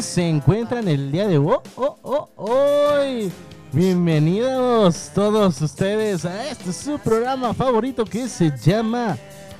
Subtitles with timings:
[0.00, 1.58] ¿Cómo se encuentran el día de hoy?
[1.76, 3.30] Oh, oh, hoy?
[3.70, 9.18] Bienvenidos todos ustedes a este su programa favorito que se llama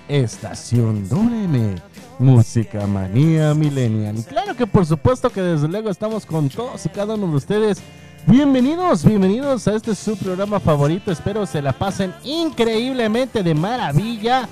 [0.08, 1.74] Estación WM,
[2.18, 4.16] Música Manía Millennial.
[4.16, 7.36] Y claro que por supuesto que desde luego estamos con todos y cada uno de
[7.36, 7.82] ustedes.
[8.26, 11.12] Bienvenidos, bienvenidos a este su programa favorito.
[11.12, 14.48] Espero se la pasen increíblemente de maravilla.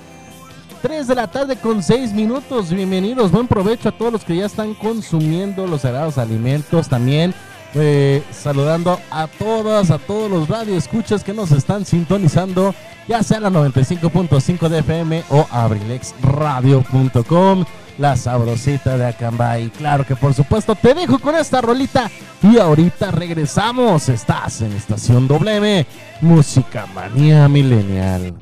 [0.81, 2.71] 3 de la tarde con 6 minutos.
[2.71, 6.87] Bienvenidos, buen provecho a todos los que ya están consumiendo los sagrados alimentos.
[6.87, 7.33] También
[7.75, 12.73] eh, saludando a todas, a todos los radioescuchas que nos están sintonizando,
[13.07, 17.65] ya sea la 95.5 de FM o abrilexradio.com.
[17.97, 19.71] La sabrosita de Acambay.
[19.71, 22.09] Claro que por supuesto te dejo con esta rolita.
[22.41, 24.07] Y ahorita regresamos.
[24.07, 25.85] Estás en Estación WM.
[26.21, 28.35] Música Manía Millennial.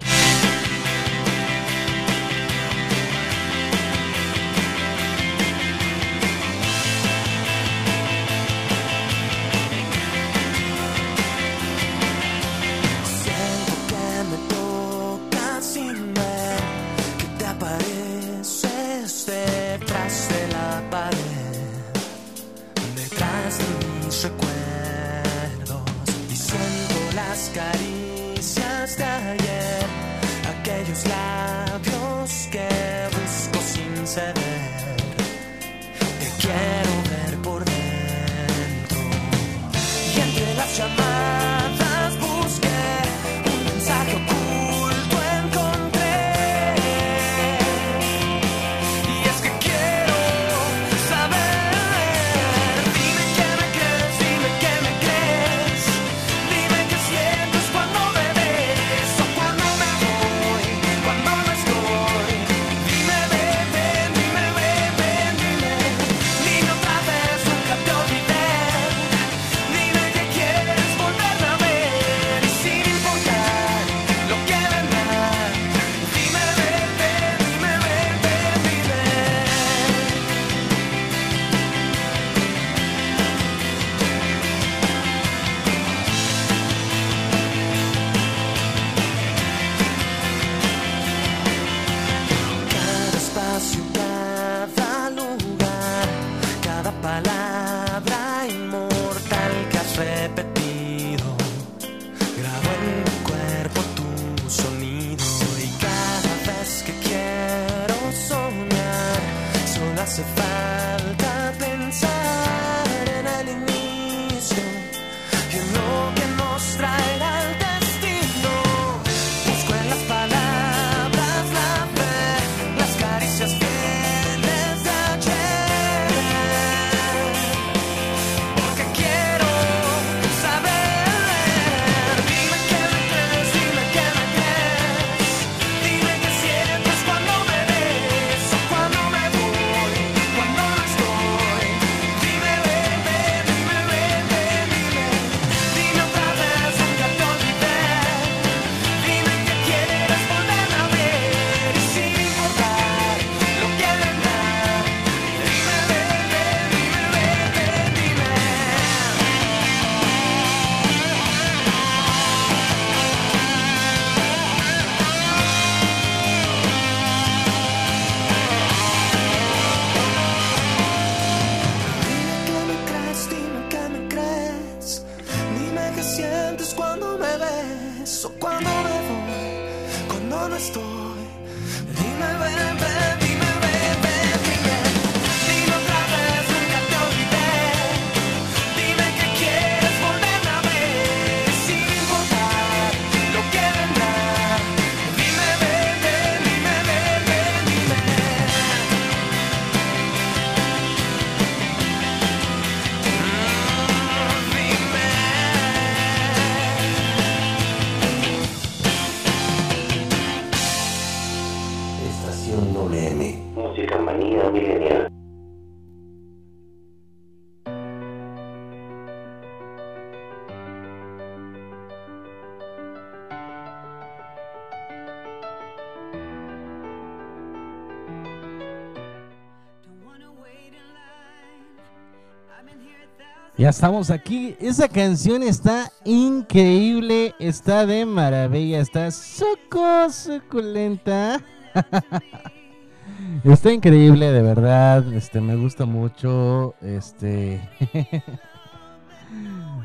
[233.69, 234.55] Estamos aquí.
[234.61, 241.43] Esa canción está increíble, está de maravilla, está suco, suculenta.
[243.43, 245.13] está increíble, de verdad.
[245.13, 246.75] Este, me gusta mucho.
[246.81, 247.59] Este.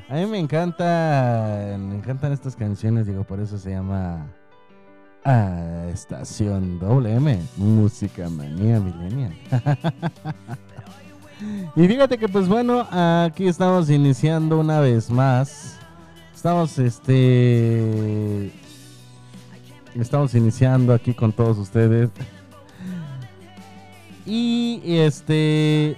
[0.08, 4.28] A mí me encanta, me encantan estas canciones, digo, por eso se llama
[5.25, 9.35] ah, Estación WM, Música Manía Millennial.
[11.74, 15.78] Y fíjate que pues bueno, aquí estamos iniciando una vez más.
[16.34, 18.52] Estamos este
[19.94, 22.10] estamos iniciando aquí con todos ustedes.
[24.26, 25.96] Y este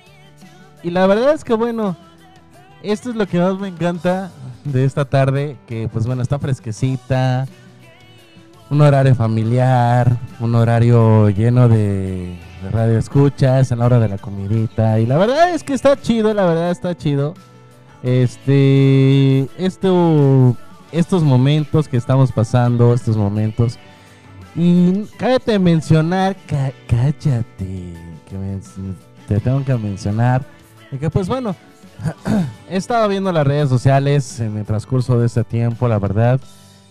[0.83, 1.97] y la verdad es que bueno,
[2.83, 4.31] esto es lo que más me encanta
[4.65, 7.47] de esta tarde, que pues bueno, está fresquecita.
[8.71, 14.19] Un horario familiar, un horario lleno de, de radio escuchas en la hora de la
[14.19, 14.99] comidita.
[14.99, 17.35] Y la verdad es que está chido, la verdad está chido.
[18.03, 20.57] Este, esto,
[20.93, 23.79] estos momentos que estamos pasando, estos momentos.
[24.57, 27.45] Y cállate mencionar, ca- cállate,
[28.29, 28.61] que me-
[29.29, 30.45] te tengo que mencionar.
[30.91, 31.55] de que pues bueno,
[32.71, 36.41] he estado viendo las redes sociales en el transcurso de este tiempo, la verdad.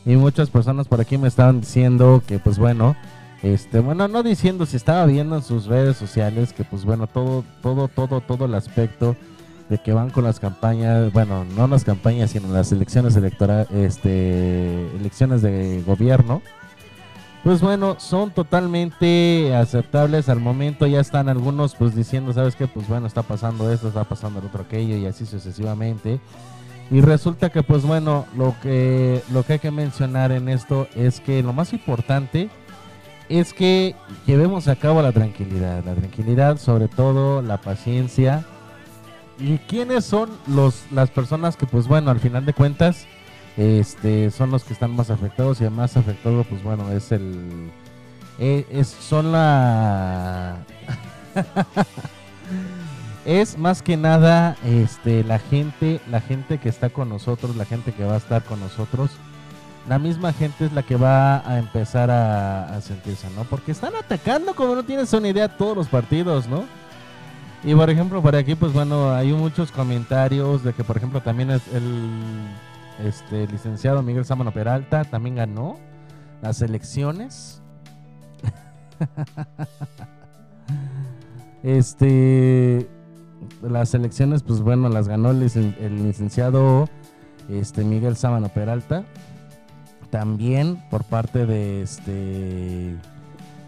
[0.06, 2.96] Y muchas personas por aquí me estaban diciendo que pues bueno,
[3.44, 7.44] este, bueno, no diciendo si estaba viendo en sus redes sociales que pues bueno, todo,
[7.62, 9.18] todo, todo, todo el aspecto
[9.69, 14.88] de que van con las campañas, bueno, no las campañas, sino las elecciones electorales, este,
[14.95, 16.42] elecciones de gobierno.
[17.44, 20.88] Pues bueno, son totalmente aceptables al momento.
[20.88, 22.68] Ya están algunos pues diciendo, ¿sabes qué?
[22.68, 26.22] Pues bueno, está pasando esto, está pasando el otro aquello y así sucesivamente.
[26.89, 31.19] Y resulta que pues bueno, lo que lo que hay que mencionar en esto es
[31.19, 32.50] que lo más importante
[33.30, 38.46] es que llevemos a cabo la tranquilidad, la tranquilidad, sobre todo la paciencia.
[39.40, 43.08] ¿Y quiénes son los las personas que pues bueno, al final de cuentas
[43.58, 47.72] este son los que están más afectados y el más afectado pues bueno, es el
[48.40, 50.58] eh, es son la
[53.25, 57.92] es más que nada este la gente la gente que está con nosotros la gente
[57.92, 59.12] que va a estar con nosotros
[59.88, 64.56] la misma gente es la que va a empezar a, sentirse no porque están atacando
[64.56, 66.63] como no tienes una idea todos los partidos no
[67.63, 71.51] y por ejemplo por aquí pues bueno hay muchos comentarios de que por ejemplo también
[71.51, 72.10] es el
[73.05, 75.77] este licenciado Miguel Sámano Peralta también ganó
[76.43, 77.62] las elecciones.
[81.63, 82.89] Este
[83.62, 86.89] las elecciones, pues bueno, las ganó el licenciado
[87.50, 89.05] este Miguel Sámano Peralta.
[90.13, 92.96] También por parte de este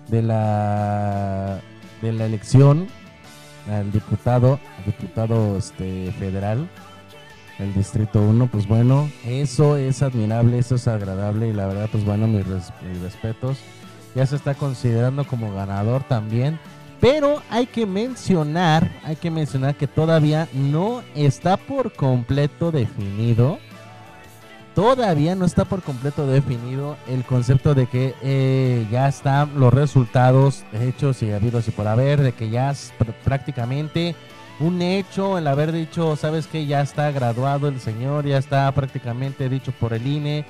[0.10, 1.60] de la
[2.04, 2.86] de la elección
[3.68, 6.70] al diputado, diputado este federal
[7.58, 12.06] el distrito 1, pues bueno, eso es admirable, eso es agradable y la verdad pues
[12.06, 13.58] bueno, mis, mis respetos.
[14.14, 16.60] Ya se está considerando como ganador también.
[17.02, 23.58] Pero hay que mencionar, hay que mencionar que todavía no está por completo definido.
[24.76, 30.66] Todavía no está por completo definido el concepto de que eh, ya están los resultados
[30.74, 34.16] hechos y habidos y por haber, de que ya es pr- prácticamente
[34.60, 39.48] un hecho el haber dicho, sabes que ya está graduado el señor, ya está prácticamente
[39.48, 40.46] dicho por el INE.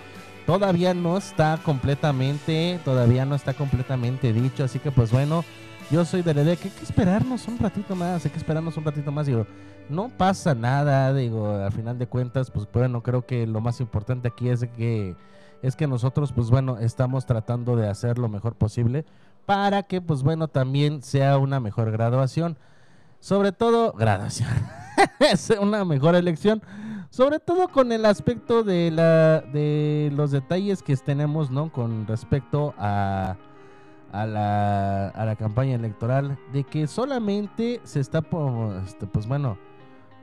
[0.48, 5.46] Todavía no está completamente, todavía no está completamente dicho, así que pues bueno,
[5.92, 8.86] yo soy de la que hay que esperarnos un ratito más, hay que esperarnos un
[8.86, 9.46] ratito más, digo,
[9.90, 14.28] no pasa nada, digo, al final de cuentas, pues bueno, creo que lo más importante
[14.28, 15.16] aquí es que
[15.62, 19.06] es que nosotros, pues bueno, estamos tratando de hacer lo mejor posible
[19.46, 22.58] para que, pues bueno, también sea una mejor graduación.
[23.20, 24.50] Sobre todo, graduación.
[25.62, 26.62] una mejor elección.
[27.10, 31.72] Sobre todo con el aspecto de, la, de los detalles que tenemos, ¿no?
[31.72, 33.38] Con respecto a,
[34.22, 38.24] a, la, a la campaña electoral, de que solamente se está,
[38.86, 39.58] este, pues bueno,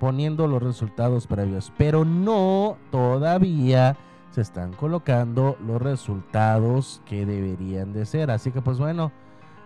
[0.00, 3.96] poniendo los resultados previos, pero no todavía
[4.30, 8.30] se están colocando los resultados que deberían de ser.
[8.30, 9.12] Así que pues bueno,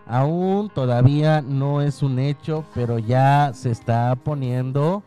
[0.07, 5.03] aún todavía no es un hecho, pero ya se está poniendo,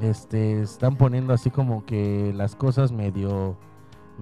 [0.00, 3.56] este, están poniendo así como que las cosas medio,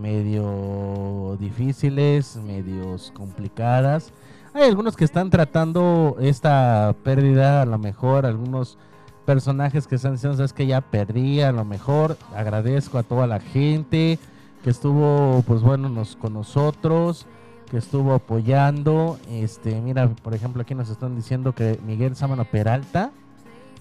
[0.00, 4.12] medio difíciles, medios complicadas.
[4.54, 8.78] Hay algunos que están tratando esta pérdida, a lo mejor algunos
[9.24, 13.38] personajes que están diciendo, sabes que ya perdí, a lo mejor agradezco a toda la
[13.38, 14.18] gente
[14.64, 17.26] que estuvo, pues bueno, nos, con nosotros,
[17.70, 19.18] que estuvo apoyando.
[19.30, 23.12] Este, mira, por ejemplo, aquí nos están diciendo que Miguel Sámano Peralta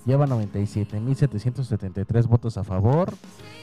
[0.05, 3.13] lleva 97.773 votos a favor,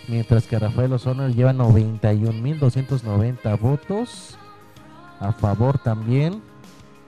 [0.09, 4.37] mientras que Rafael Osorno lleva 91.290 votos
[5.21, 6.43] a favor también.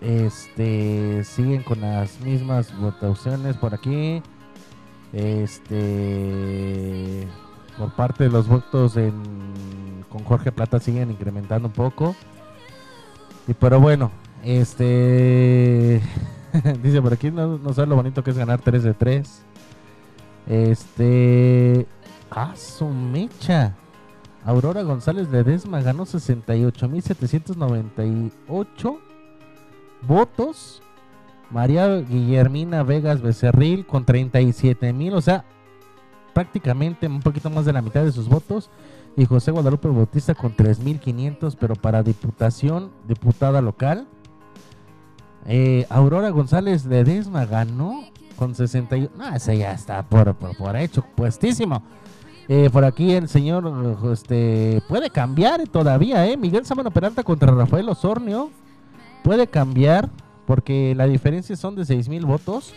[0.00, 4.22] Este siguen con las mismas votaciones por aquí.
[5.12, 5.66] Este
[7.76, 9.12] por parte de los votos en,
[10.08, 12.16] con Jorge Plata siguen incrementando un poco.
[13.46, 14.10] Y pero bueno,
[14.44, 16.00] este
[16.82, 19.42] dice por aquí no, no sabe lo bonito que es ganar 3 de 3.
[20.46, 21.86] Este
[22.30, 23.74] ah, su mecha.
[24.44, 28.98] Aurora González Ledesma ganó 68.798
[30.06, 30.82] votos.
[31.50, 35.44] María Guillermina Vegas Becerril con 37 mil, o sea,
[36.34, 38.70] prácticamente un poquito más de la mitad de sus votos.
[39.16, 44.06] Y José Guadalupe Bautista con 3.500, pero para diputación, diputada local.
[45.48, 48.04] Eh, Aurora González Ledesma ganó
[48.36, 49.10] con 61.
[49.16, 51.82] No, ese ya está por, por, por hecho, puestísimo.
[52.48, 56.36] Eh, por aquí el señor este, puede cambiar todavía, ¿eh?
[56.36, 58.50] Miguel Sámano Peralta contra Rafael Osornio.
[59.24, 60.08] Puede cambiar
[60.46, 62.72] porque la diferencia son de 6 mil votos.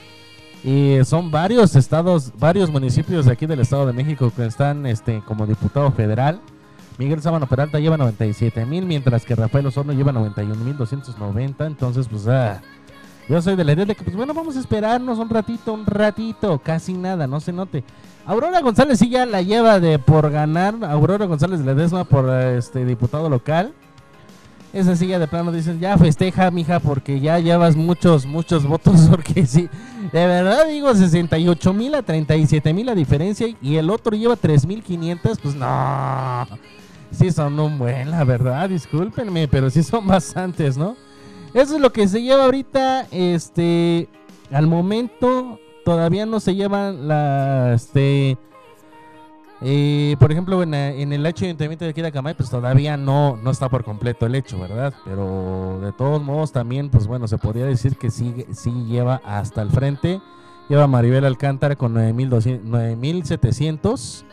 [0.63, 5.21] Y son varios estados, varios municipios de aquí del Estado de México que están este,
[5.25, 6.39] como diputado federal.
[6.97, 11.65] Miguel Sábano Peralta lleva 97 mil, mientras que Rafael Osorno lleva 91 mil 290.
[11.65, 12.61] Entonces, pues, ah,
[13.27, 15.85] yo soy de la idea de que, pues, bueno, vamos a esperarnos un ratito, un
[15.85, 17.83] ratito, casi nada, no se note.
[18.25, 20.75] Aurora González sí ya la lleva de por ganar.
[20.83, 23.73] Aurora González Ledesma por este diputado local.
[24.73, 29.45] Esa silla de plano dicen, ya festeja, mija, porque ya llevas muchos, muchos votos, porque
[29.45, 29.69] sí,
[30.13, 35.39] de verdad digo 68 mil a 37 mil la diferencia y el otro lleva 3.500,
[35.41, 36.47] pues no,
[37.11, 40.95] sí son un buen, la verdad, discúlpenme, pero sí son bastantes, ¿no?
[41.53, 44.07] Eso es lo que se lleva ahorita, este,
[44.51, 48.37] al momento todavía no se llevan la, este...
[49.63, 52.97] Eh, por ejemplo, en, en el hecho de ayuntamiento de aquí de Acamay, pues todavía
[52.97, 54.91] no, no está por completo el hecho, ¿verdad?
[55.05, 59.61] Pero de todos modos también, pues bueno, se podría decir que sí, sí lleva hasta
[59.61, 60.19] el frente.
[60.67, 64.25] Lleva Maribel Alcántara con 9,200 9.700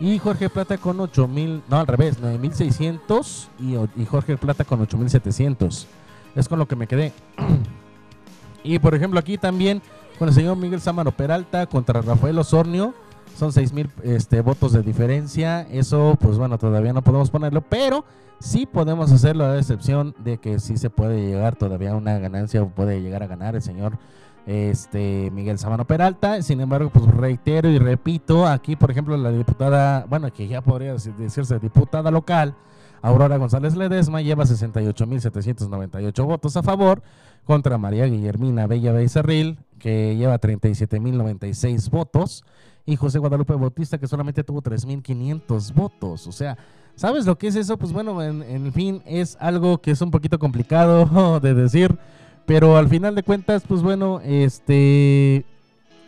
[0.00, 5.86] y Jorge Plata con 8.000, no al revés, 9.600 y, y Jorge Plata con 8.700.
[6.34, 7.12] Es con lo que me quedé.
[8.64, 9.82] y por ejemplo aquí también
[10.18, 12.94] con el señor Miguel Sámano Peralta contra Rafael Osornio.
[13.36, 15.62] Son 6 mil este, votos de diferencia.
[15.62, 18.04] Eso, pues bueno, todavía no podemos ponerlo, pero
[18.38, 22.62] sí podemos hacerlo a excepción de que sí se puede llegar todavía a una ganancia
[22.62, 23.98] o puede llegar a ganar el señor
[24.46, 26.42] este Miguel Sámano Peralta.
[26.42, 30.92] Sin embargo, pues reitero y repito, aquí por ejemplo la diputada, bueno, que ya podría
[30.92, 32.54] decir- decirse diputada local,
[33.02, 37.02] Aurora González Ledesma lleva 68.798 votos a favor
[37.44, 42.44] contra María Guillermina Bella Becerril, que lleva 37.096 votos,
[42.86, 46.26] y José Guadalupe Bautista, que solamente tuvo 3.500 votos.
[46.26, 46.56] O sea,
[46.96, 47.76] ¿sabes lo que es eso?
[47.78, 51.98] Pues bueno, en, en fin, es algo que es un poquito complicado de decir,
[52.46, 55.44] pero al final de cuentas, pues bueno, este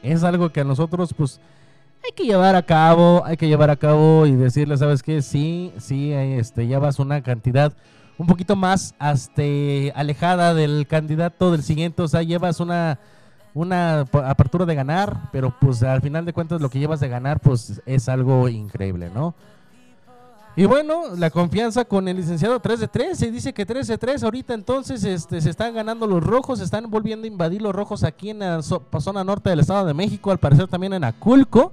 [0.03, 1.41] es algo que a nosotros, pues
[2.05, 5.23] hay que llevar a cabo, hay que llevar a cabo y decirle, ¿sabes qué?
[5.23, 7.73] Sí, sí, este, llevas una cantidad
[8.19, 9.43] un poquito más hasta
[9.95, 12.99] alejada del candidato del siguiente, o sea, llevas una
[13.57, 17.41] una apertura de ganar, pero pues al final de cuentas lo que llevas de ganar
[17.41, 19.35] pues es algo increíble, ¿no?
[20.59, 23.99] Y bueno, la confianza con el licenciado 3 de 3, se dice que 3 de
[23.99, 27.75] 3 ahorita entonces este, se están ganando los rojos, se están volviendo a invadir los
[27.75, 31.73] rojos aquí en la zona norte del Estado de México, al parecer también en Aculco.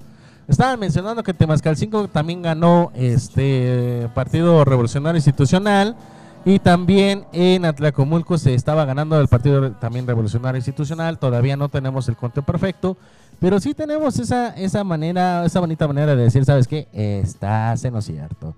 [0.49, 5.95] Estaban mencionando que Temascal 5 también ganó este Partido Revolucionario Institucional
[6.43, 11.19] y también en Atlacomulco se estaba ganando el Partido también Revolucionario Institucional.
[11.19, 12.97] Todavía no tenemos el conteo perfecto,
[13.39, 16.89] Pero sí tenemos esa, esa manera, esa bonita manera de decir, ¿sabes qué?
[16.91, 18.53] Estás en cierto.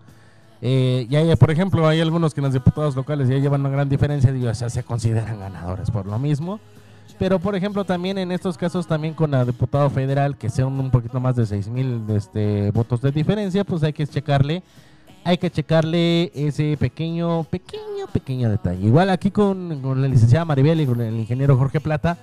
[0.62, 3.70] Eh, y hay, por ejemplo, hay algunos que en los diputados locales ya llevan una
[3.70, 6.60] gran diferencia, digo, o sea, se consideran ganadores por lo mismo.
[7.18, 10.92] Pero, por ejemplo, también en estos casos, también con la diputado federal, que sean un
[10.92, 14.64] poquito más de 6 mil este, votos de diferencia, pues hay que checarle,
[15.24, 18.86] hay que checarle ese pequeño, pequeño, pequeño detalle.
[18.86, 22.18] Igual aquí con, con la licenciada Maribel y con el ingeniero Jorge Plata,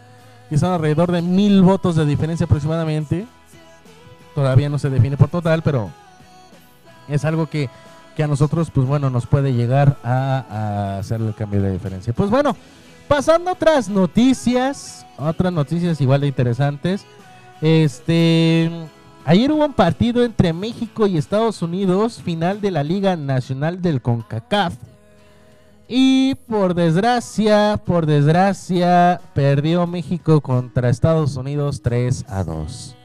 [0.50, 3.26] que son alrededor de mil votos de diferencia aproximadamente.
[4.34, 5.90] Todavía no se define por total, pero
[7.08, 7.70] es algo que,
[8.16, 12.12] que a nosotros, pues bueno, nos puede llegar a, hacer el cambio de diferencia.
[12.12, 12.56] Pues bueno,
[13.08, 17.04] pasando a otras noticias, otras noticias igual de interesantes.
[17.60, 18.70] Este,
[19.24, 24.02] ayer hubo un partido entre México y Estados Unidos, final de la Liga Nacional del
[24.02, 24.74] CONCACAF.
[25.88, 32.96] Y por desgracia, por desgracia, perdió México contra Estados Unidos 3 a 2.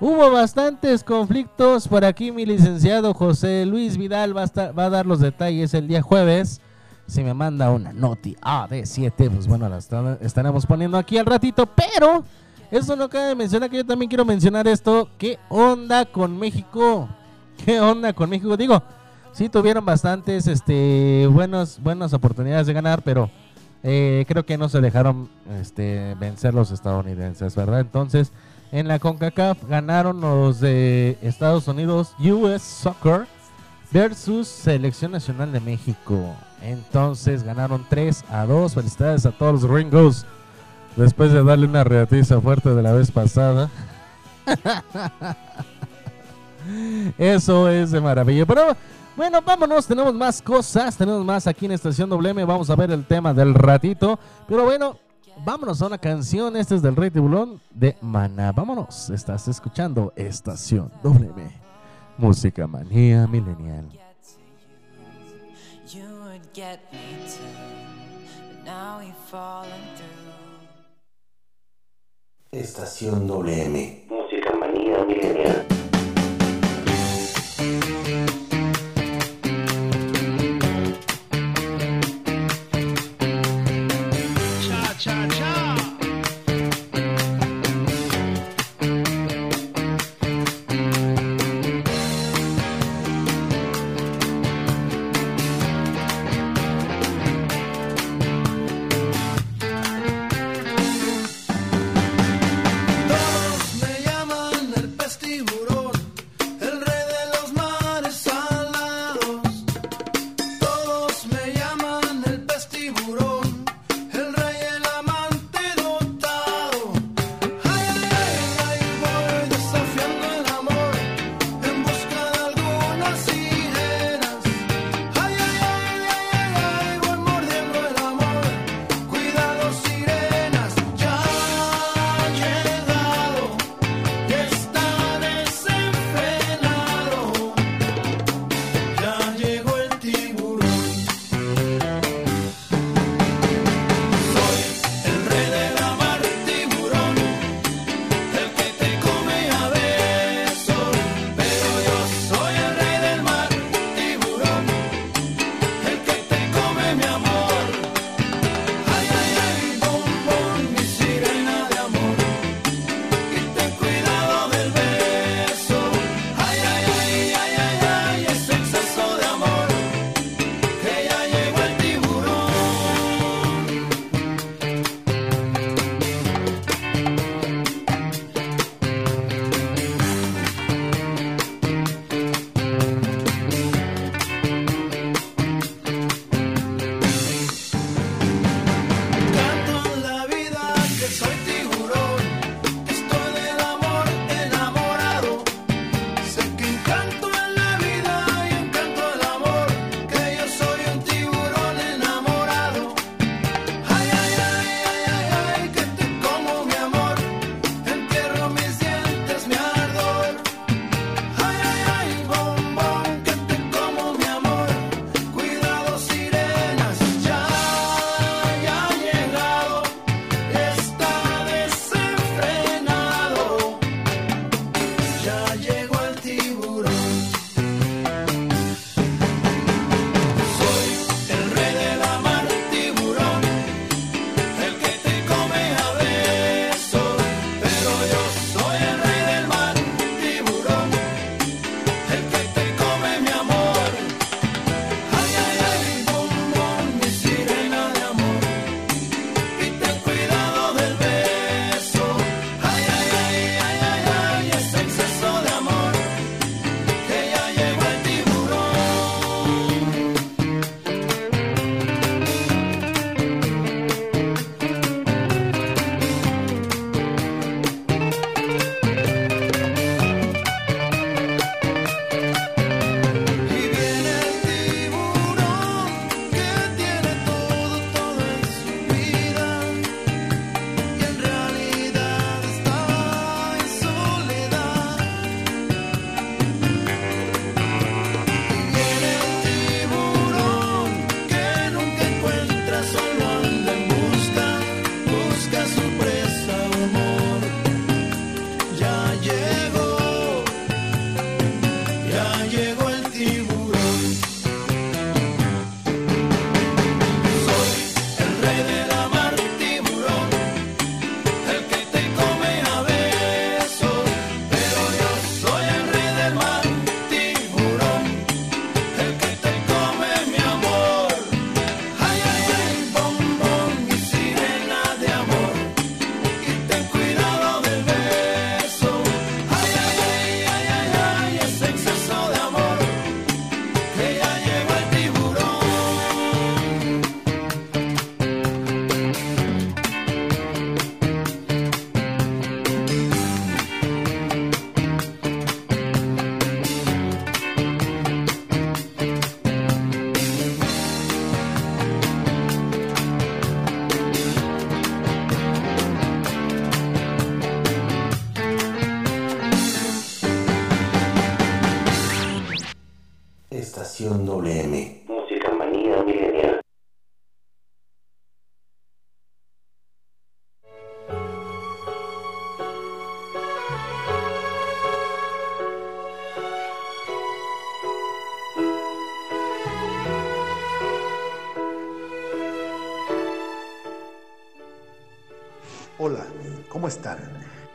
[0.00, 1.86] Hubo bastantes conflictos.
[1.86, 6.00] Por aquí mi licenciado José Luis Vidal va a, estar- dar los detalles el día
[6.02, 6.60] jueves.
[7.06, 9.78] Si me manda una noti AD7, pues bueno, la
[10.20, 11.66] estaremos poniendo aquí al ratito.
[11.66, 12.24] Pero
[12.70, 15.08] eso no cabe mencionar que yo también quiero mencionar esto.
[15.18, 17.08] ¿Qué onda con México?
[17.64, 18.56] ¿Qué onda con México?
[18.56, 18.82] Digo,
[19.32, 23.28] sí tuvieron bastantes este, buenos, buenas oportunidades de ganar, pero
[23.82, 25.28] eh, creo que no se dejaron
[25.60, 27.80] este, vencer los estadounidenses, ¿verdad?
[27.80, 28.32] Entonces,
[28.72, 33.26] en la CONCACAF ganaron los de Estados Unidos, US Soccer
[33.90, 36.34] versus Selección Nacional de México.
[36.62, 38.74] Entonces ganaron 3 a 2.
[38.74, 40.26] Felicidades a todos los gringos.
[40.96, 43.70] Después de darle una reatiza fuerte de la vez pasada.
[47.18, 48.46] Eso es de maravilla.
[48.46, 48.76] Pero
[49.16, 49.86] bueno, vámonos.
[49.86, 50.96] Tenemos más cosas.
[50.96, 52.44] Tenemos más aquí en Estación WM.
[52.44, 54.18] Vamos a ver el tema del ratito.
[54.46, 54.96] Pero bueno,
[55.44, 56.56] vámonos a una canción.
[56.56, 58.52] Este es del Rey Tiburón de Maná.
[58.52, 59.10] Vámonos.
[59.10, 61.50] Estás escuchando Estación WM.
[62.18, 63.88] Música manía milenial.
[72.52, 74.06] Estación WM.
[74.08, 75.79] Música manía milenial.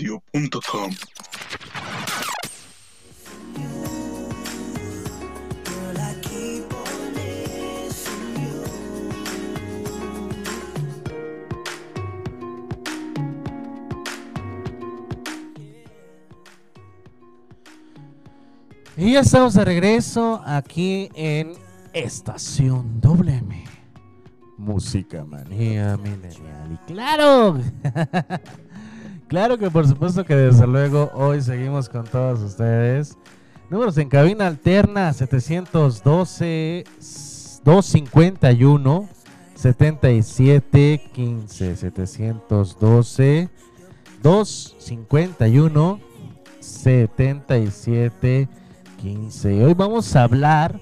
[0.00, 0.20] you.
[18.96, 21.54] Y ya estamos de regreso aquí en
[21.92, 23.64] Estación WM.
[24.56, 26.72] Música manía milenial.
[26.72, 27.58] Y claro,
[29.28, 33.16] claro que por supuesto que desde luego hoy seguimos con todos ustedes.
[33.70, 36.84] Números en cabina alterna 712
[37.64, 39.08] 251
[39.54, 43.48] 77 15 712
[44.22, 46.00] 251
[46.60, 48.48] 77
[49.00, 49.64] 15.
[49.64, 50.80] Hoy vamos a hablar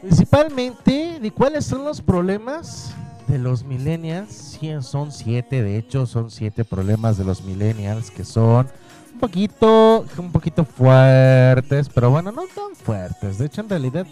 [0.00, 2.94] principalmente de cuáles son los problemas
[3.28, 4.58] de los millennials.
[4.80, 8.68] Son siete, de hecho, son siete problemas de los millennials que son
[9.12, 13.38] un poquito, un poquito fuertes, pero bueno, no tan fuertes.
[13.38, 14.06] De hecho, en realidad,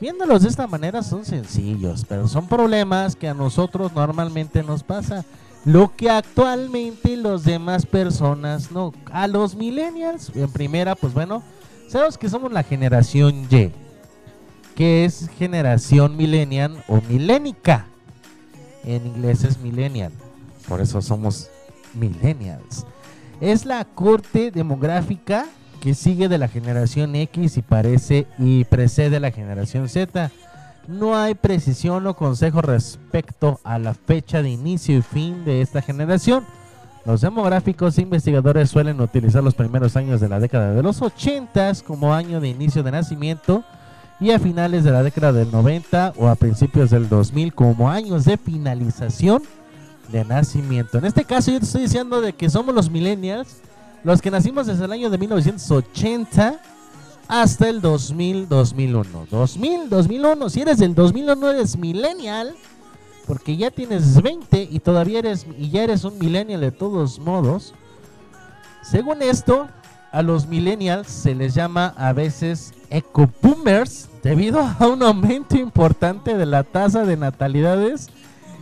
[0.00, 5.24] viéndolos de esta manera son sencillos, pero son problemas que a nosotros normalmente nos pasa.
[5.64, 8.92] Lo que actualmente los demás personas no.
[9.12, 11.42] A los millennials, en primera, pues bueno,
[11.88, 13.70] sabemos que somos la generación Y,
[14.74, 17.86] que es generación millennial o milénica.
[18.84, 20.12] En inglés es millennial,
[20.68, 21.50] por eso somos
[21.94, 22.86] millennials.
[23.40, 25.46] Es la corte demográfica
[25.80, 30.30] que sigue de la generación X y parece y precede a la generación Z.
[30.86, 35.82] No hay precisión o consejo respecto a la fecha de inicio y fin de esta
[35.82, 36.44] generación.
[37.04, 41.72] Los demográficos e investigadores suelen utilizar los primeros años de la década de los 80
[41.84, 43.64] como año de inicio de nacimiento
[44.22, 48.24] y a finales de la década del 90 o a principios del 2000 como años
[48.24, 49.42] de finalización
[50.12, 50.98] de nacimiento.
[50.98, 53.56] En este caso yo te estoy diciendo de que somos los millennials,
[54.04, 56.60] los que nacimos desde el año de 1980
[57.26, 59.26] hasta el 2000, 2001.
[59.28, 60.50] 2000, 2001.
[60.50, 62.54] Si eres del 2001 eres millennial,
[63.26, 67.74] porque ya tienes 20 y todavía eres y ya eres un millennial de todos modos.
[68.82, 69.66] Según esto,
[70.12, 76.36] a los millennials se les llama a veces eco boomers debido a un aumento importante
[76.36, 78.10] de la tasa de natalidades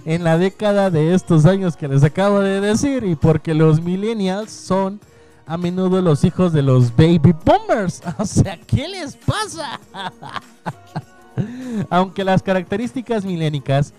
[0.04, 4.50] en la década de estos años que les acabo de decir y porque los millennials
[4.50, 5.00] son
[5.46, 8.02] a menudo los hijos de los baby boomers.
[8.18, 9.80] O sea, ¿qué les pasa?
[11.90, 13.92] Aunque las características milénicas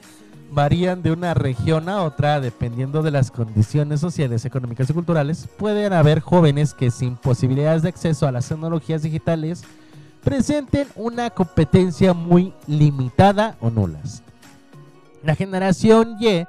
[0.49, 5.93] varían de una región a otra dependiendo de las condiciones sociales, económicas y culturales, pueden
[5.93, 9.63] haber jóvenes que sin posibilidades de acceso a las tecnologías digitales
[10.23, 14.23] presenten una competencia muy limitada o nulas.
[15.23, 16.45] La generación Y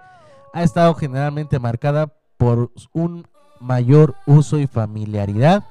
[0.53, 3.27] ha estado generalmente marcada por un
[3.61, 5.65] mayor uso y familiaridad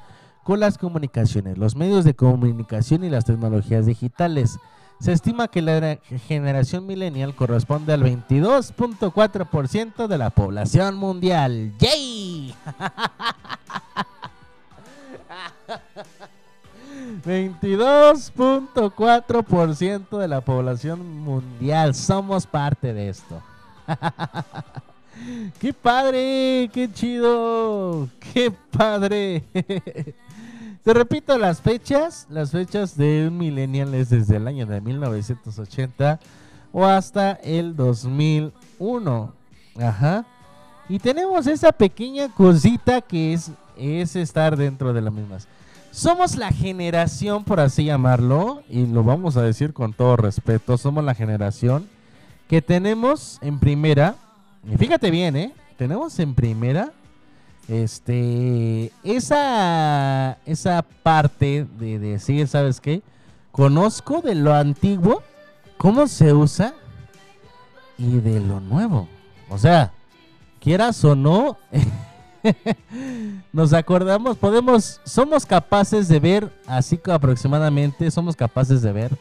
[0.44, 4.58] con las comunicaciones, los medios de comunicación y las tecnologías digitales.
[5.00, 11.74] Se estima que la generación millennial corresponde al 22.4% de la población mundial.
[11.80, 12.56] ¡Yay!
[17.24, 21.96] 22.4% de la población mundial.
[21.96, 23.42] Somos parte de esto.
[25.60, 26.70] ¡Qué padre!
[26.74, 28.10] ¡Qué chido!
[28.34, 29.44] ¡Qué padre!
[30.84, 32.26] Te repito las fechas.
[32.30, 36.20] Las fechas de un millennial es desde el año de 1980
[36.72, 39.34] o hasta el 2001.
[39.80, 40.26] Ajá.
[40.90, 45.48] Y tenemos esa pequeña cosita que es, es estar dentro de las mismas.
[45.92, 51.04] Somos la generación, por así llamarlo, y lo vamos a decir con todo respeto, somos
[51.04, 51.90] la generación
[52.48, 54.16] que tenemos en primera,
[54.70, 55.54] y fíjate bien, ¿eh?
[55.78, 56.92] Tenemos en primera
[57.68, 63.02] Este, esa, esa parte de decir, ¿sabes qué?
[63.52, 65.22] Conozco de lo antiguo,
[65.78, 66.74] cómo se usa
[67.98, 69.08] y de lo nuevo.
[69.50, 69.92] O sea,
[70.60, 71.58] quieras o no,
[73.54, 79.18] nos acordamos, podemos, somos capaces de ver, así que aproximadamente somos capaces de ver,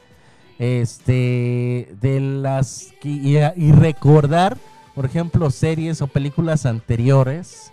[0.58, 4.56] este, de las, y, y recordar,
[4.94, 7.72] por ejemplo, series o películas anteriores.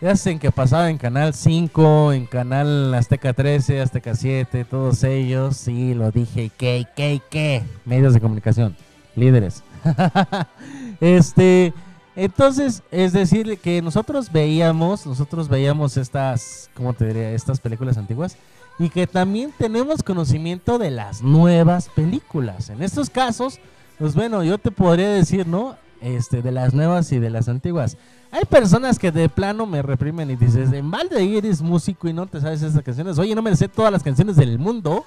[0.00, 5.56] Ya hacen que pasaba en Canal 5, en Canal Azteca 13, Azteca 7, todos ellos.
[5.56, 6.50] Sí, lo dije.
[6.54, 7.62] ¿Qué, qué, qué?
[7.86, 8.76] Medios de comunicación.
[9.14, 9.62] Líderes.
[11.00, 11.72] este,
[12.16, 17.32] entonces, es decir, que nosotros veíamos, nosotros veíamos estas, ¿cómo te diría?
[17.32, 18.38] Estas películas antiguas.
[18.78, 22.70] Y que también tenemos conocimiento de las nuevas películas.
[22.70, 23.60] En estos casos,
[23.98, 25.76] pues bueno, yo te podría decir, ¿no?
[26.00, 27.98] Este, de las nuevas y de las antiguas.
[28.30, 32.26] Hay personas que de plano me reprimen y dices, en balde eres músico y no
[32.26, 33.18] te sabes esas canciones.
[33.18, 35.04] Oye, no me sé todas las canciones del mundo,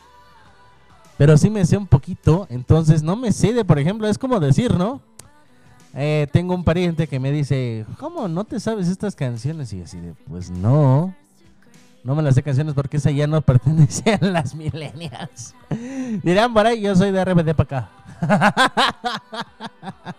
[1.18, 2.46] pero sí me sé un poquito.
[2.52, 5.02] Entonces no me sé de, por ejemplo, es como decir, ¿no?
[5.96, 9.74] Eh, tengo un pariente que me dice, ¿cómo no te sabes estas canciones?
[9.74, 11.16] Y así de, pues no,
[12.04, 15.56] no me las sé canciones porque esa ya no pertenece a las millennials.
[16.24, 17.90] Dirán por ahí, yo soy de RBD para acá.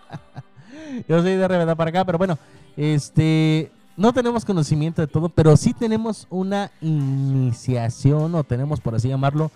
[1.07, 2.37] yo soy de RBD para acá, pero bueno,
[2.75, 9.07] este, no tenemos conocimiento de todo, pero sí tenemos una iniciación, o tenemos, por así
[9.07, 9.51] llamarlo,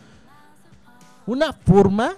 [1.27, 2.13] una forma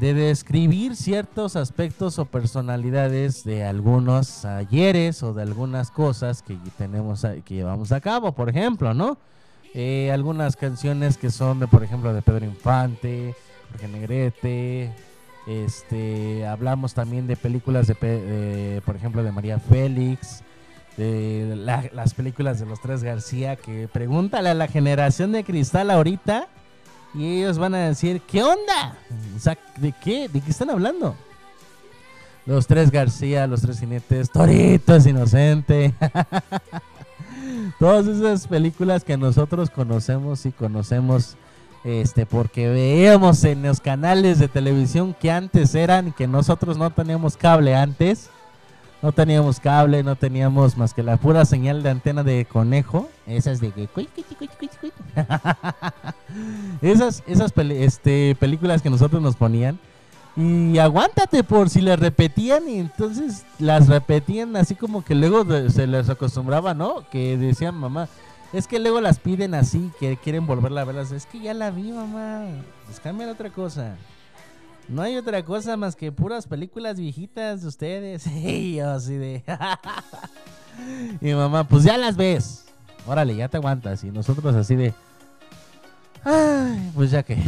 [0.00, 7.24] de describir ciertos aspectos o personalidades de algunos ayeres o de algunas cosas que tenemos
[7.44, 9.18] que llevamos a cabo, por ejemplo, ¿no?
[9.74, 13.34] Eh, algunas canciones que son de, por ejemplo, de Pedro Infante,
[13.70, 14.92] Jorge Negrete,
[15.46, 20.42] este, hablamos también de películas de, por ejemplo, de María Félix,
[20.96, 25.90] de la- las películas de los tres García, que pregúntale a la generación de cristal
[25.90, 26.48] ahorita
[27.14, 28.96] y ellos van a decir, ¿qué onda?
[29.36, 30.28] O sea, ¿de qué?
[30.28, 31.14] ¿De qué están hablando?
[32.46, 35.94] Los tres García, los tres jinetes, Torito es inocente.
[37.78, 41.36] Todas esas películas que nosotros conocemos y conocemos
[41.84, 47.36] este porque veíamos en los canales de televisión que antes eran que nosotros no teníamos
[47.36, 48.30] cable antes.
[49.00, 53.08] No teníamos cable, no teníamos más que la pura señal de antena de conejo.
[53.26, 53.88] Esas de que...
[56.82, 59.78] esas esas este, películas que nosotros nos ponían.
[60.36, 65.86] Y aguántate por si las repetían y entonces las repetían así como que luego se
[65.86, 67.08] les acostumbraba, ¿no?
[67.10, 68.08] Que decían mamá,
[68.52, 71.12] es que luego las piden así, que quieren volverla a verlas.
[71.12, 72.46] Es que ya la vi, mamá.
[72.86, 73.96] Pues otra cosa.
[74.88, 78.26] No hay otra cosa más que puras películas viejitas de ustedes.
[78.36, 79.44] Y yo así de...
[81.20, 82.64] y mamá, pues ya las ves.
[83.06, 84.02] Órale, ya te aguantas.
[84.04, 84.94] Y nosotros así de...
[86.24, 87.36] Ay, pues ya que...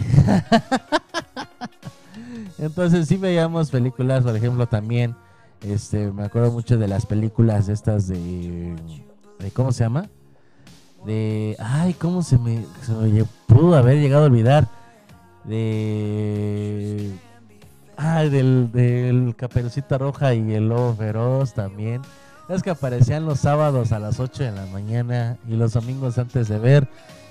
[2.59, 5.16] Entonces sí veíamos películas, por ejemplo, también,
[5.62, 8.76] este, me acuerdo mucho de las películas estas de,
[9.38, 10.11] de ¿cómo se llama?
[11.07, 14.68] De, ay, ¿cómo se me, se me pudo haber llegado a olvidar?
[15.44, 17.11] De,
[18.01, 22.01] ay, del, del Caperucita Roja y el Lobo Feroz también.
[22.49, 26.49] Es que aparecían los sábados a las 8 de la mañana y los domingos antes
[26.49, 26.89] de ver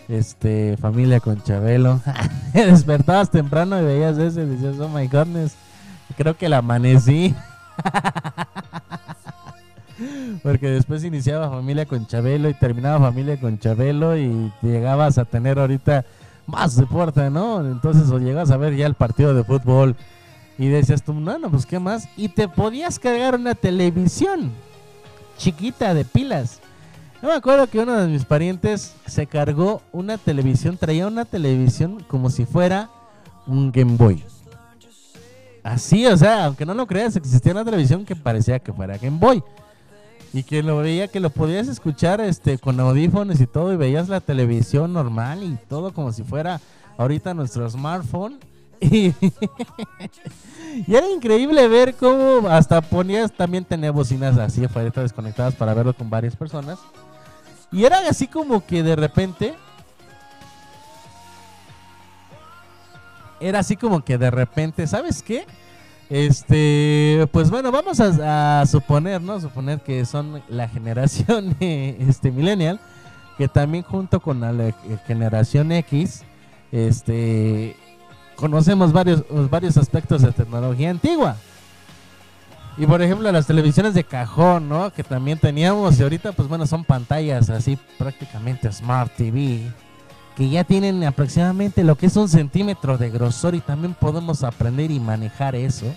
[0.07, 1.99] este familia con Chabelo.
[2.53, 5.55] Despertabas temprano y veías eso y decías, oh my goodness,
[6.15, 7.35] creo que la amanecí.
[10.43, 15.59] Porque después iniciaba familia con Chabelo y terminaba familia con Chabelo y llegabas a tener
[15.59, 16.05] ahorita
[16.45, 17.59] más deporte, ¿no?
[17.59, 19.97] Entonces o llegabas a ver ya el partido de fútbol
[20.59, 22.09] y decías tú, no, no, pues qué más.
[22.17, 24.51] Y te podías cargar una televisión
[25.37, 26.59] chiquita de pilas.
[27.21, 32.03] Yo me acuerdo que uno de mis parientes se cargó una televisión, traía una televisión
[32.09, 32.89] como si fuera
[33.47, 34.21] un Game Boy.
[35.63, 39.17] Así, o sea, aunque no lo creas, existía una televisión que parecía que fuera Game
[39.17, 39.41] Boy.
[40.33, 44.09] Y que lo veía, que lo podías escuchar este con audífonos y todo, y veías
[44.09, 46.59] la televisión normal y todo como si fuera
[46.97, 48.39] ahorita nuestro smartphone.
[50.87, 55.93] Y, era increíble ver cómo hasta ponías, también tenía bocinas así afuera desconectadas para verlo
[55.93, 56.79] con varias personas.
[57.71, 59.55] Y era así como que de repente.
[63.39, 65.45] Era así como que de repente, ¿sabes qué?
[66.09, 69.39] Este, pues bueno, vamos a, suponer, ¿no?
[69.39, 72.79] Suponer que son la generación este millennial,
[73.37, 74.73] que también junto con la
[75.05, 76.23] generación X,
[76.71, 77.75] este,
[78.39, 81.35] conocemos varios, varios aspectos de tecnología antigua.
[82.77, 84.91] Y por ejemplo, las televisiones de cajón, ¿no?
[84.93, 85.99] Que también teníamos.
[85.99, 89.69] Y ahorita, pues bueno, son pantallas así prácticamente Smart TV.
[90.37, 93.53] Que ya tienen aproximadamente lo que es un centímetro de grosor.
[93.53, 95.93] Y también podemos aprender y manejar eso.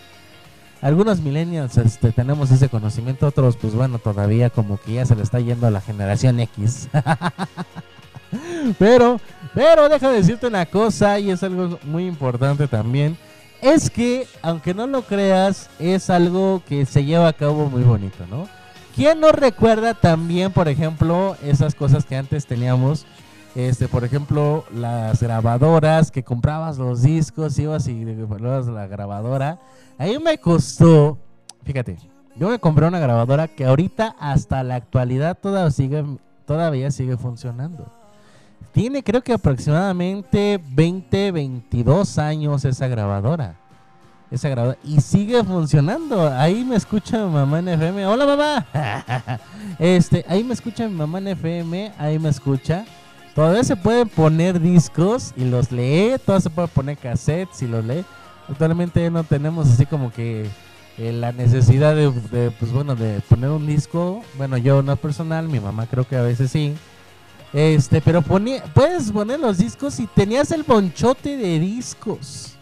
[0.81, 3.28] Algunos millennials este, tenemos ese conocimiento.
[3.28, 6.88] Otros, pues bueno, todavía como que ya se le está yendo a la generación X.
[8.81, 9.20] pero,
[9.55, 11.19] pero deja de decirte una cosa.
[11.19, 13.17] Y es algo muy importante también
[13.62, 18.27] es que, aunque no lo creas, es algo que se lleva a cabo muy bonito,
[18.29, 18.49] ¿no?
[18.97, 23.07] ¿Quién no recuerda también, por ejemplo, esas cosas que antes teníamos?
[23.55, 29.61] Este, por ejemplo, las grabadoras que comprabas los discos, ibas y comprabas la grabadora.
[29.97, 31.19] Ahí me costó,
[31.62, 31.99] fíjate,
[32.35, 36.05] yo me compré una grabadora que ahorita hasta la actualidad todavía sigue,
[36.47, 38.02] todavía sigue funcionando.
[38.72, 43.57] Tiene creo que aproximadamente 20, 22 años esa grabadora.
[44.31, 44.79] Esa grabadora.
[44.85, 46.29] Y sigue funcionando.
[46.31, 48.07] Ahí me escucha mi mamá en FM.
[48.07, 48.66] Hola mamá.
[49.79, 51.92] este, ahí me escucha mi mamá en FM.
[51.98, 52.85] Ahí me escucha.
[53.35, 56.16] Todavía se pueden poner discos y los lee.
[56.25, 58.05] Todavía se puede poner cassettes y los lee.
[58.48, 60.46] Actualmente no tenemos así como que
[60.98, 64.22] eh, la necesidad de, de, pues bueno, de poner un disco.
[64.37, 66.75] Bueno, yo no personal, mi mamá creo que a veces sí.
[67.53, 72.55] Este, pero ponía, puedes poner los discos y tenías el bonchote de discos.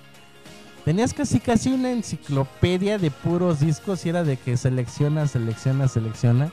[0.85, 6.51] Tenías casi casi una enciclopedia de puros discos y era de que selecciona, selecciona, selecciona.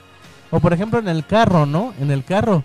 [0.51, 1.93] O por ejemplo en el carro, ¿no?
[1.99, 2.63] En el carro.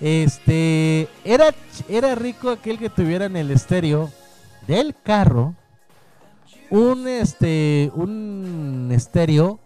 [0.00, 1.52] Este, era,
[1.88, 4.10] era rico aquel que tuviera en el estéreo
[4.66, 5.56] del carro
[6.70, 9.58] un este un estéreo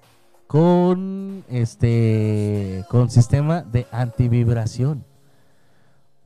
[0.47, 5.05] con este con sistema de antivibración.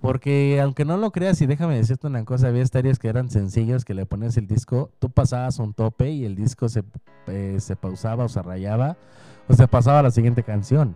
[0.06, 3.84] Porque aunque no lo creas, y déjame decirte una cosa, había estéreos que eran sencillos,
[3.84, 6.84] que le pones el disco, tú pasabas un tope y el disco se,
[7.26, 8.96] eh, se pausaba o se rayaba,
[9.48, 10.94] o se pasaba a la siguiente canción.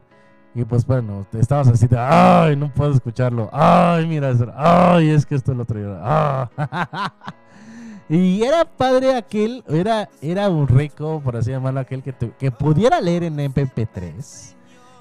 [0.54, 5.34] Y pues bueno, estabas así de, ay, no puedo escucharlo, ay, mira, ay, es que
[5.34, 7.12] esto lo otro, ah.
[8.08, 13.00] Y era padre aquel, era, era un rico, por así llamarlo, aquel que, que pudiera
[13.00, 14.54] leer en MP3,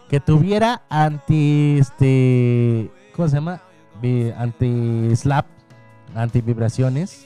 [0.09, 3.61] que tuviera anti, este, ¿cómo se llama?
[4.01, 5.45] Vi- Anti-slap,
[6.15, 7.25] anti-vibraciones,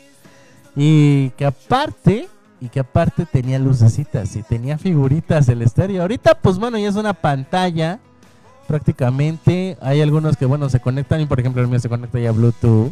[0.76, 2.28] y que aparte,
[2.60, 6.02] y que aparte tenía lucecitas y tenía figuritas el estéreo.
[6.02, 8.00] Ahorita, pues bueno, ya es una pantalla,
[8.68, 12.30] prácticamente, hay algunos que, bueno, se conectan, y por ejemplo el mío se conecta ya
[12.30, 12.92] a Bluetooth,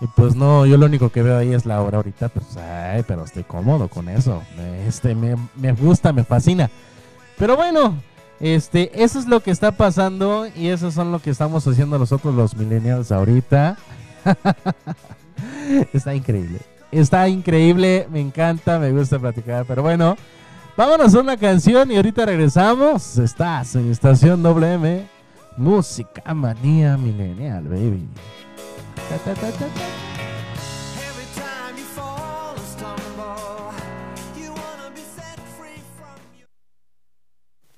[0.00, 3.02] y pues no, yo lo único que veo ahí es la hora ahorita, pues, ay,
[3.08, 4.42] pero estoy cómodo con eso.
[4.86, 6.68] Este, me, me gusta, me fascina.
[7.38, 7.94] Pero bueno,
[8.40, 12.34] este, eso es lo que está pasando y eso son lo que estamos haciendo nosotros
[12.34, 13.76] los millennials ahorita.
[15.92, 16.60] está increíble.
[16.92, 20.16] Está increíble, me encanta, me gusta platicar, pero bueno,
[20.76, 23.18] vámonos a una canción y ahorita regresamos.
[23.18, 25.06] Estás en Estación WM,
[25.56, 28.06] Música Manía Millennial, baby.
[29.08, 29.66] Ta, ta, ta,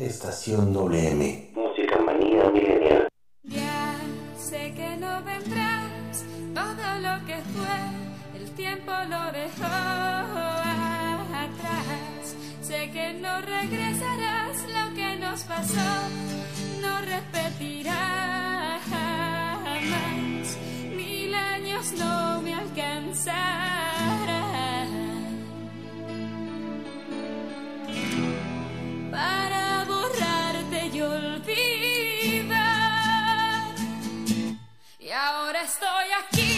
[0.00, 1.50] Estación WM.
[1.56, 3.08] Música manía milenial.
[3.42, 3.96] Ya
[4.38, 6.24] sé que no vendrás,
[6.54, 7.76] todo lo que fue,
[8.40, 9.64] el tiempo lo dejó
[11.34, 12.36] atrás.
[12.60, 15.90] Sé que no regresarás, lo que nos pasó
[16.80, 20.58] no repetirá jamás.
[20.94, 23.48] Mil años no me alcanzarán
[29.10, 29.67] para
[35.08, 36.57] Y ahora estoy aquí,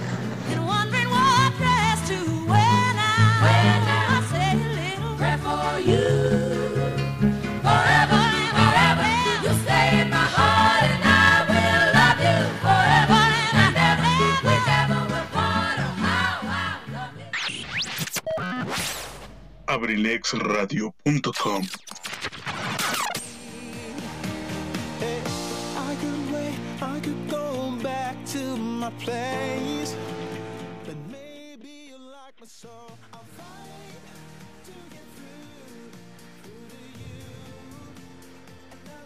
[21.33, 21.61] Through.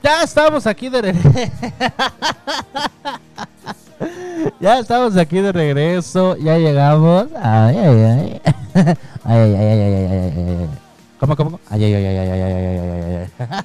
[0.06, 1.30] Ya estamos aquí de regreso.
[4.60, 6.38] ya estamos aquí de regreso.
[6.38, 7.26] Ya llegamos.
[7.42, 8.40] Ay, ay,
[8.76, 8.98] ay.
[9.28, 10.70] Ay, ay, ay, ay, ay, ay, ay, ay, ay.
[11.20, 11.60] ¿Cómo, cómo?
[11.68, 13.56] Ay, ay, ay, ay, ay, ay, ay, ay, ay, ay, ay.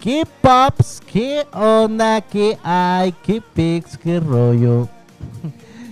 [0.00, 1.02] ¿Qué pops?
[1.04, 2.20] ¿Qué onda?
[2.20, 3.12] ¿Qué hay?
[3.24, 3.98] ¿Qué pics?
[3.98, 4.88] ¿Qué rollo?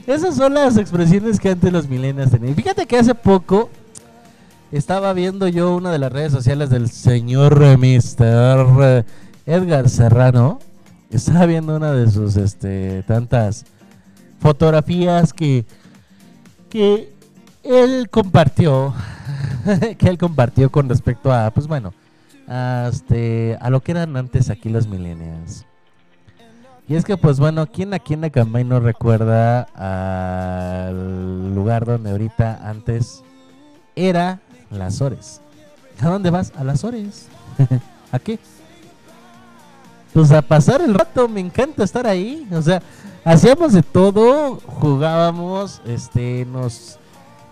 [0.06, 2.54] Esas son las expresiones que antes los millennials tenían.
[2.54, 3.70] Fíjate que hace poco
[4.70, 9.04] estaba viendo yo una de las redes sociales del señor Mr.
[9.46, 10.60] Edgar Serrano.
[11.10, 13.64] Estaba viendo una de sus este, tantas
[14.38, 15.64] fotografías que,
[16.68, 17.15] que
[17.68, 18.94] él compartió.
[19.98, 21.92] que él compartió con respecto a, pues bueno,
[22.48, 25.64] a, este, a lo que eran antes aquí los millennials.
[26.88, 32.68] Y es que, pues bueno, ¿quién aquí en Acambay no recuerda al lugar donde ahorita
[32.68, 33.24] antes
[33.96, 34.40] era
[34.70, 35.40] las Ores?
[36.00, 36.52] ¿A dónde vas?
[36.56, 37.26] A las Ores.
[38.12, 38.38] ¿A qué?
[40.12, 42.46] Pues a pasar el rato, me encanta estar ahí.
[42.52, 42.80] O sea,
[43.24, 47.00] hacíamos de todo, jugábamos, este, nos,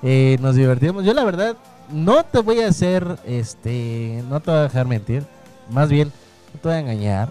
[0.04, 1.04] eh, nos divertíamos.
[1.04, 1.56] Yo la verdad,
[1.90, 5.24] no te voy a hacer, este, no te voy a dejar mentir.
[5.70, 6.12] Más bien,
[6.52, 7.28] no te voy a engañar.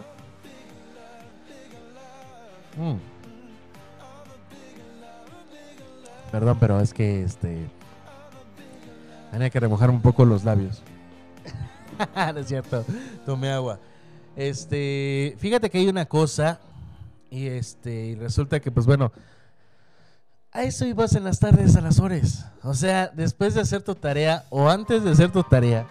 [2.75, 2.95] Mm.
[6.31, 7.69] Perdón, pero es que este
[9.31, 10.81] tenía que remojar un poco los labios.
[12.15, 12.83] no es cierto,
[13.23, 13.77] tomé agua.
[14.35, 16.59] Este, fíjate que hay una cosa
[17.29, 19.11] y este y resulta que pues bueno,
[20.53, 22.45] a eso ibas en las tardes a las horas.
[22.61, 25.87] O sea, después de hacer tu tarea o antes de hacer tu tarea,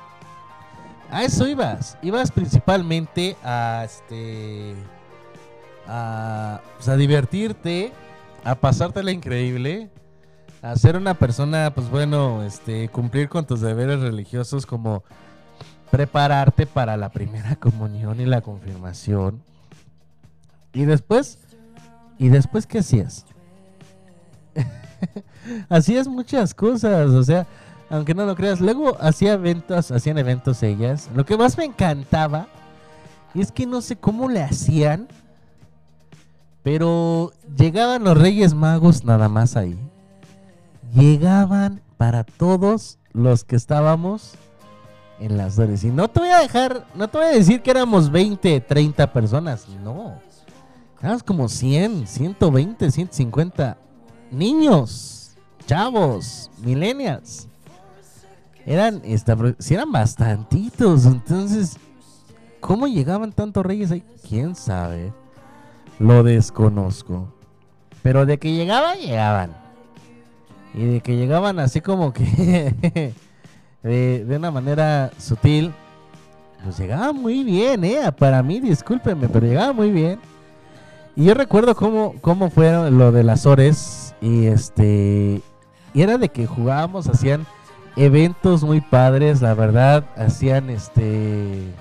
[1.10, 1.98] a eso ibas.
[2.00, 4.74] Ibas principalmente a este
[5.86, 7.92] a, pues, a divertirte,
[8.44, 9.90] a pasártela increíble,
[10.62, 15.02] a ser una persona, pues bueno, este, cumplir con tus deberes religiosos como
[15.90, 19.42] prepararte para la primera comunión y la confirmación.
[20.72, 21.38] Y después,
[22.16, 23.26] ¿y después qué hacías?
[25.68, 27.46] hacías muchas cosas, o sea,
[27.90, 31.10] aunque no lo creas, luego hacía eventos, hacían eventos ellas.
[31.14, 32.46] Lo que más me encantaba
[33.34, 35.08] es que no sé cómo le hacían,
[36.62, 39.78] pero llegaban los Reyes Magos nada más ahí.
[40.94, 44.34] Llegaban para todos los que estábamos
[45.18, 45.84] en las Dores.
[45.84, 49.12] Y no te voy a dejar, no te voy a decir que éramos 20, 30
[49.12, 49.66] personas.
[49.82, 50.20] No.
[51.00, 53.76] Éramos como 100, 120, 150
[54.32, 57.48] niños, chavos, millennials.
[58.64, 61.06] Eran, esta, si eran bastantitos.
[61.06, 61.76] Entonces,
[62.60, 64.02] ¿cómo llegaban tantos reyes ahí?
[64.28, 65.12] ¿Quién sabe?
[65.98, 67.28] Lo desconozco.
[68.02, 69.52] Pero de que llegaban, llegaban.
[70.74, 72.74] Y de que llegaban así como que
[73.82, 75.72] de, de una manera sutil,
[76.64, 78.00] pues llegaba muy bien, ¿eh?
[78.16, 80.18] Para mí, discúlpenme, pero llegaba muy bien.
[81.14, 84.01] Y yo recuerdo cómo, cómo fue lo de las Ores.
[84.22, 85.42] Y este.
[85.92, 87.44] Y era de que jugábamos, hacían
[87.96, 90.04] eventos muy padres, la verdad.
[90.16, 91.74] Hacían este.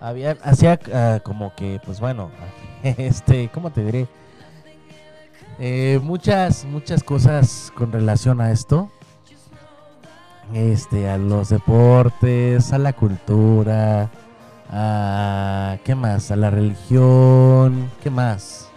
[0.00, 2.30] Habían, hacía ah, como que, pues bueno,
[2.82, 4.08] este, ¿cómo te diré?
[5.58, 8.90] Eh, muchas, muchas cosas con relación a esto.
[10.52, 14.10] Este, a los deportes, a la cultura,
[14.70, 16.30] a ¿qué más?
[16.30, 18.70] A la religión, ¿qué más?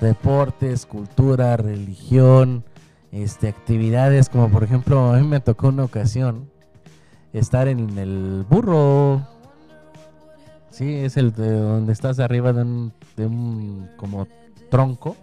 [0.00, 2.64] Deportes, cultura, religión,
[3.10, 6.50] este, actividades como por ejemplo a mí me tocó una ocasión
[7.32, 9.26] estar en el burro.
[10.70, 14.28] Sí, es el de donde estás arriba de un, de un como
[14.70, 15.16] tronco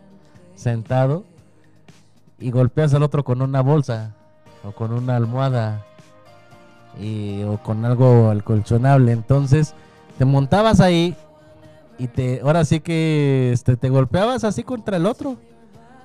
[0.55, 1.23] sentado
[2.39, 4.15] y golpeas al otro con una bolsa
[4.63, 5.85] o con una almohada
[6.99, 9.11] y, o con algo alcolchonable.
[9.11, 9.73] Entonces
[10.17, 11.15] te montabas ahí
[11.97, 15.37] y te ahora sí que este, te golpeabas así contra el otro.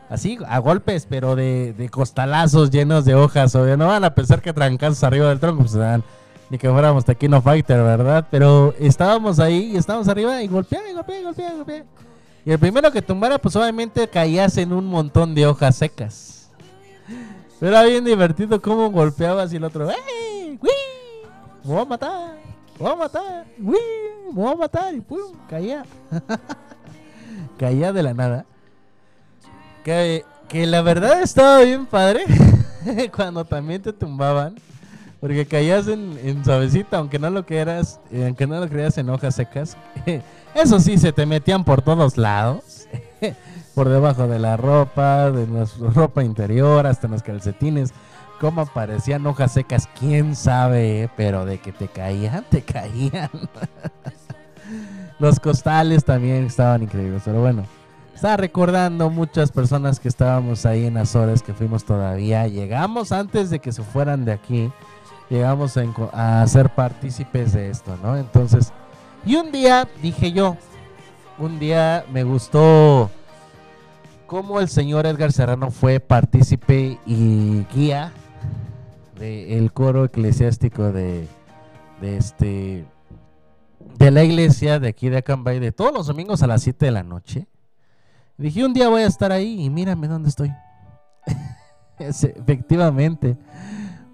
[0.09, 3.55] Así, a golpes, pero de, de costalazos llenos de hojas.
[3.55, 5.76] O no van a pensar que trancazos arriba del tronco, pues
[6.51, 8.26] ni que fuéramos Tequino Fighter, ¿verdad?
[8.28, 11.84] Pero estábamos ahí y estábamos arriba y golpeaba y golpeaba y golpeaba
[12.45, 16.51] y el primero que tumbara, pues obviamente caías en un montón de hojas secas.
[17.61, 20.59] Era bien divertido cómo golpeabas y el otro, ¡Ey!
[20.61, 20.70] ¡Uy!
[21.64, 22.49] ¡Me voy a matar!
[22.81, 23.47] ¡Me voy a matar!
[23.59, 23.76] ¡Uy!
[24.28, 24.95] ¡Me voy a matar!
[24.95, 25.35] Y ¡pum!
[25.51, 25.85] Caía.
[27.59, 28.47] caía de la nada.
[29.85, 32.24] Que, que la verdad estaba bien padre
[33.14, 34.55] cuando también te tumbaban.
[35.20, 39.35] Porque caías en, suavecita, aunque no lo creas, eh, aunque no lo creas en hojas
[39.35, 39.76] secas.
[40.55, 42.89] Eso sí, se te metían por todos lados.
[43.74, 47.93] por debajo de la ropa, de la ropa interior, hasta en los calcetines.
[48.41, 53.30] Cómo aparecían hojas secas, quién sabe, pero de que te caían, te caían.
[55.18, 57.64] los costales también estaban increíbles, pero bueno.
[58.14, 62.47] Estaba recordando muchas personas que estábamos ahí en Azores, que fuimos todavía.
[62.49, 64.72] Llegamos antes de que se fueran de aquí.
[65.28, 65.78] Llegamos
[66.12, 68.16] a ser partícipes de esto, ¿no?
[68.16, 68.72] Entonces,
[69.24, 70.57] y un día dije yo,
[71.38, 73.11] un día me gustó
[74.26, 78.12] cómo el señor Edgar Serrano fue partícipe y guía
[79.21, 81.29] del coro eclesiástico de,
[82.01, 82.85] de este
[83.99, 86.93] de la iglesia de aquí de Acambay de todos los domingos a las 7 de
[86.93, 87.47] la noche.
[88.39, 90.51] Dije, un día voy a estar ahí y mírame dónde estoy.
[91.99, 93.37] Es- efectivamente,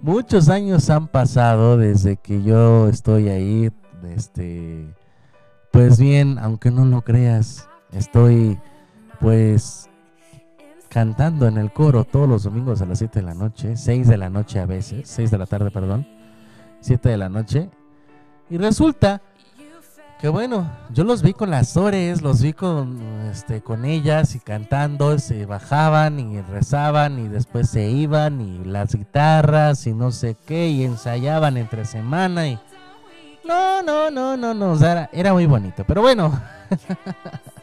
[0.02, 3.70] muchos años han pasado desde que yo estoy ahí.
[4.14, 4.92] Este,
[5.70, 8.58] pues bien, aunque no lo creas, estoy
[9.20, 9.88] pues
[10.96, 14.16] cantando en el coro todos los domingos a las 7 de la noche, 6 de
[14.16, 16.08] la noche a veces, 6 de la tarde, perdón,
[16.80, 17.68] 7 de la noche.
[18.48, 19.20] Y resulta
[20.18, 22.98] que bueno, yo los vi con las Ores, los vi con,
[23.30, 28.94] este, con ellas y cantando, se bajaban y rezaban y después se iban y las
[28.94, 32.58] guitarras y no sé qué y ensayaban entre semana y...
[33.44, 36.40] No, no, no, no, no, o era, era muy bonito, pero bueno.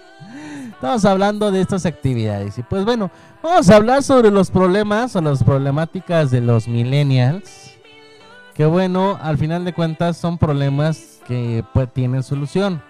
[0.84, 3.10] Estamos hablando de estas actividades y pues bueno,
[3.42, 7.78] vamos a hablar sobre los problemas o las problemáticas de los millennials.
[8.54, 12.84] Que bueno, al final de cuentas son problemas que pues, tienen solución.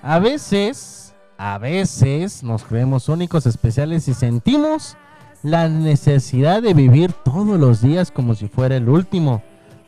[0.00, 4.96] A veces, a veces nos creemos únicos, especiales y sentimos
[5.42, 9.42] la necesidad de vivir todos los días como si fuera el último.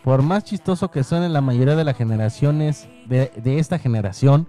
[0.04, 4.46] Por más chistoso que suene, la mayoría de las generaciones de, de esta generación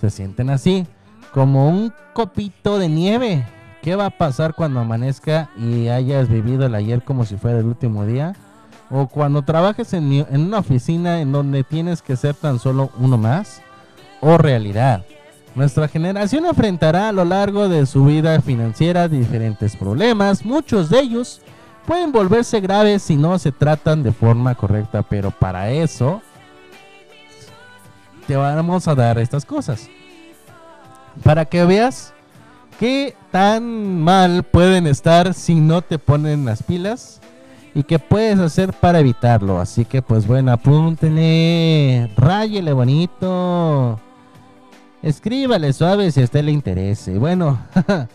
[0.00, 0.88] se sienten así,
[1.32, 3.46] como un copito de nieve.
[3.82, 7.66] ¿Qué va a pasar cuando amanezca y hayas vivido el ayer como si fuera el
[7.66, 8.34] último día?
[8.90, 13.62] O cuando trabajes en, una oficina en donde tienes que ser tan solo uno más.
[14.20, 15.04] O realidad.
[15.54, 20.44] Nuestra generación enfrentará a lo largo de su vida financiera diferentes problemas.
[20.44, 21.40] Muchos de ellos
[21.86, 25.02] pueden volverse graves si no se tratan de forma correcta.
[25.02, 26.20] Pero para eso
[28.26, 29.88] te vamos a dar estas cosas.
[31.22, 32.12] Para que veas
[32.78, 37.20] qué tan mal pueden estar si no te ponen las pilas
[37.74, 39.60] y qué puedes hacer para evitarlo.
[39.60, 44.00] Así que pues bueno, apúntele, ráyele bonito,
[45.02, 47.18] escríbale suave si a usted le interese.
[47.18, 47.58] Bueno,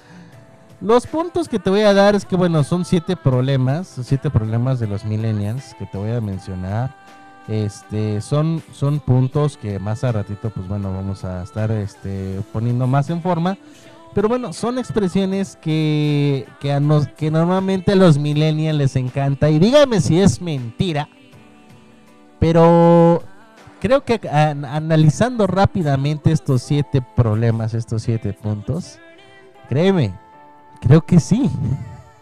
[0.81, 4.79] los puntos que te voy a dar es que bueno, son siete problemas, siete problemas
[4.79, 6.95] de los millennials que te voy a mencionar.
[7.47, 12.87] Este son, son puntos que más a ratito, pues bueno, vamos a estar este, poniendo
[12.87, 13.57] más en forma.
[14.15, 19.49] Pero bueno, son expresiones que, que, nos, que normalmente a los millennials les encanta.
[19.49, 21.09] Y dígame si es mentira.
[22.39, 23.21] Pero
[23.81, 28.99] creo que an- analizando rápidamente estos siete problemas, estos siete puntos,
[29.69, 30.13] créeme,
[30.81, 31.49] creo que sí.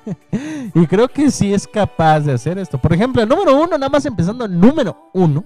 [0.74, 2.78] y creo que sí es capaz de hacer esto.
[2.78, 5.44] Por ejemplo, el número uno, nada más empezando el número uno.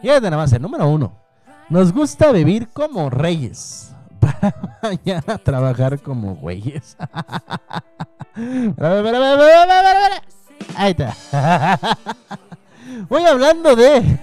[0.00, 1.12] Fíjate nada más, el número uno.
[1.68, 3.92] Nos gusta vivir como reyes.
[4.20, 6.96] Para mañana trabajar como güeyes.
[10.76, 11.78] Ahí está.
[13.08, 14.18] Voy hablando de.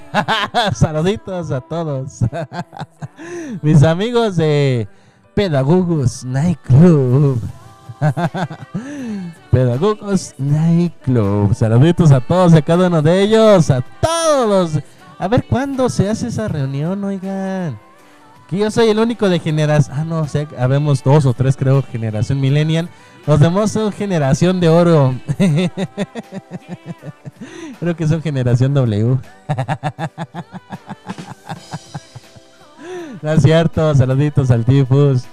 [0.74, 2.20] Saluditos a todos.
[3.62, 4.88] Mis amigos de
[5.34, 7.42] Pedagogos Night Club.
[9.52, 11.54] Pedagogos Nightclub.
[11.54, 13.70] Saluditos a todos y a cada uno de ellos.
[13.70, 14.80] A todos.
[15.20, 17.78] A ver cuándo se hace esa reunión, oigan.
[18.49, 19.97] Que yo soy el único de generación.
[19.97, 22.89] Ah, no, o sea, habemos dos o tres, creo, generación millennial.
[23.28, 25.14] Los demás son generación de oro.
[27.80, 29.18] creo que son generación W.
[33.22, 35.26] no es cierto, saluditos al Tifus.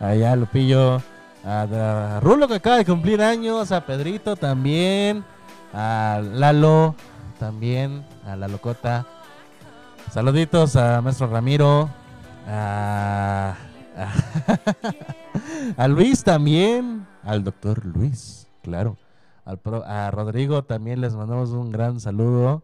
[0.00, 1.00] Allá Lupillo.
[1.46, 3.70] A, Rulo que acaba de cumplir años.
[3.72, 5.24] A Pedrito también.
[5.72, 6.94] A Lalo
[7.38, 8.04] también.
[8.26, 9.06] A la locota.
[10.12, 11.88] Saluditos a maestro Ramiro.
[12.48, 13.54] A,
[13.96, 14.12] a,
[15.82, 17.06] a Luis también.
[17.24, 18.96] Al doctor Luis, claro.
[19.44, 22.62] Al pro- a Rodrigo también les mandamos un gran saludo.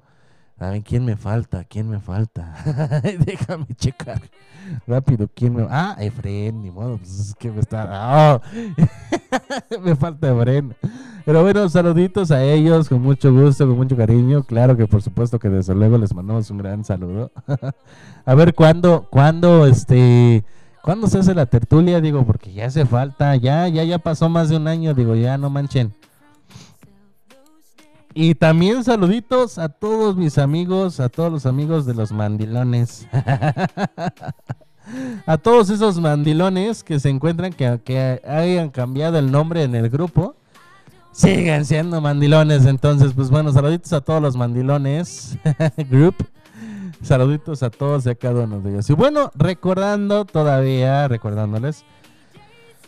[0.59, 1.65] A ver, ¿quién me falta?
[1.65, 2.55] ¿Quién me falta?
[3.27, 4.21] Déjame checar
[4.87, 5.29] rápido.
[5.35, 5.67] ¿Quién me...
[5.69, 6.99] Ah, Efren, ni modo.
[6.99, 7.89] Pues es que me está...
[7.91, 8.41] ¡Ah!
[9.83, 10.75] me falta Efren.
[11.25, 14.45] Pero bueno, saluditos a ellos con mucho gusto, con mucho cariño.
[14.45, 17.33] Claro que por supuesto que desde luego les mandamos un gran saludo.
[18.25, 20.45] a ver cuándo, cuándo, este...
[20.83, 22.01] ¿Cuándo se hace la tertulia?
[22.01, 25.39] Digo, porque ya hace falta, ya, ya, ya pasó más de un año, digo, ya
[25.39, 25.93] no manchen.
[28.15, 33.07] Y también saluditos a todos mis amigos, a todos los amigos de los mandilones.
[35.27, 39.89] a todos esos mandilones que se encuentran que, que hayan cambiado el nombre en el
[39.89, 40.37] grupo.
[41.13, 45.37] Sigan siendo mandilones, entonces, pues bueno, saluditos a todos los mandilones
[45.91, 46.17] group.
[47.03, 48.89] Saluditos a todos y a cada uno de ellos.
[48.89, 51.85] Y bueno, recordando todavía, recordándoles,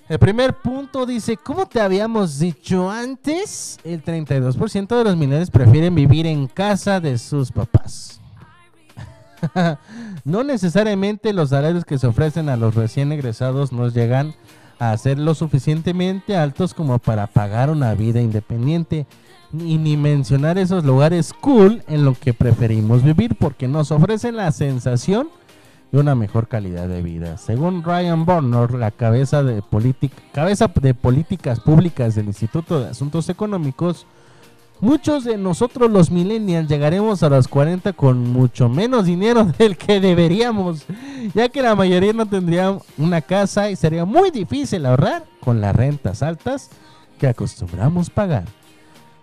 [0.08, 5.94] el primer punto dice, como te habíamos dicho antes, el 32% de los millennials prefieren
[5.94, 8.20] vivir en casa de sus papás.
[10.24, 14.34] no necesariamente los salarios que se ofrecen a los recién egresados nos llegan
[14.78, 19.06] a ser lo suficientemente altos como para pagar una vida independiente.
[19.52, 24.50] Y ni mencionar esos lugares cool en lo que preferimos vivir porque nos ofrecen la
[24.50, 25.28] sensación
[25.98, 27.38] una mejor calidad de vida.
[27.38, 29.62] Según Ryan Bornor, la cabeza de,
[30.32, 34.06] cabeza de políticas públicas del Instituto de Asuntos Económicos,
[34.80, 40.00] muchos de nosotros los millennials llegaremos a los 40 con mucho menos dinero del que
[40.00, 40.84] deberíamos,
[41.34, 45.74] ya que la mayoría no tendría una casa y sería muy difícil ahorrar con las
[45.76, 46.70] rentas altas
[47.18, 48.44] que acostumbramos pagar.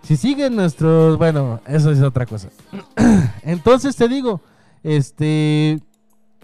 [0.04, 2.50] Si siguen nuestros, bueno, eso es otra cosa.
[3.44, 4.42] Entonces te digo,
[4.84, 5.80] este,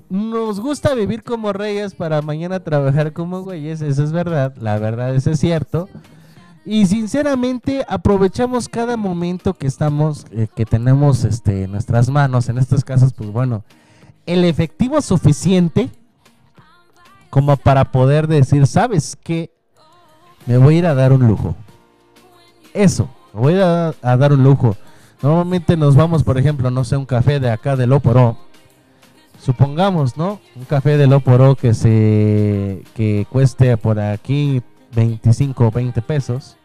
[0.10, 5.16] nos gusta vivir como reyes para mañana trabajar como güeyes, eso es verdad, la verdad
[5.16, 5.89] eso es cierto.
[6.66, 12.58] Y sinceramente aprovechamos cada momento que estamos, eh, que tenemos este, en nuestras manos, en
[12.58, 13.64] estos casos, pues bueno,
[14.26, 15.89] el efectivo suficiente
[17.30, 19.51] como para poder decir, ¿sabes qué?
[20.45, 21.55] Me voy a ir a dar un lujo.
[22.74, 24.76] Eso, me voy a, a dar un lujo.
[25.22, 28.38] Normalmente nos vamos, por ejemplo, no sé, un café de acá de Loporó.
[29.48, 30.41] Supongamos, ¿no?
[30.58, 34.62] Un café de Loporó que se que cueste por aquí
[34.93, 36.58] 25 o 20 pesos.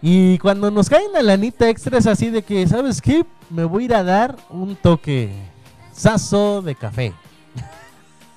[0.00, 3.26] Y cuando nos cae una lanita extra es así de que, ¿sabes qué?
[3.50, 5.32] Me voy a ir a dar un toque
[5.90, 7.12] sazo de café.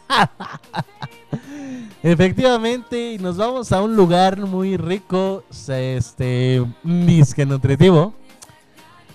[2.01, 8.15] Efectivamente, y nos vamos a un lugar muy rico, este, disque nutritivo.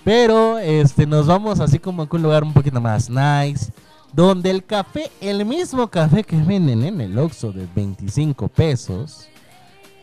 [0.06, 3.72] Pero este, nos vamos así como a un lugar un poquito más nice.
[4.12, 9.28] Donde el café, el mismo café que venden en el Oxxo de 25 pesos,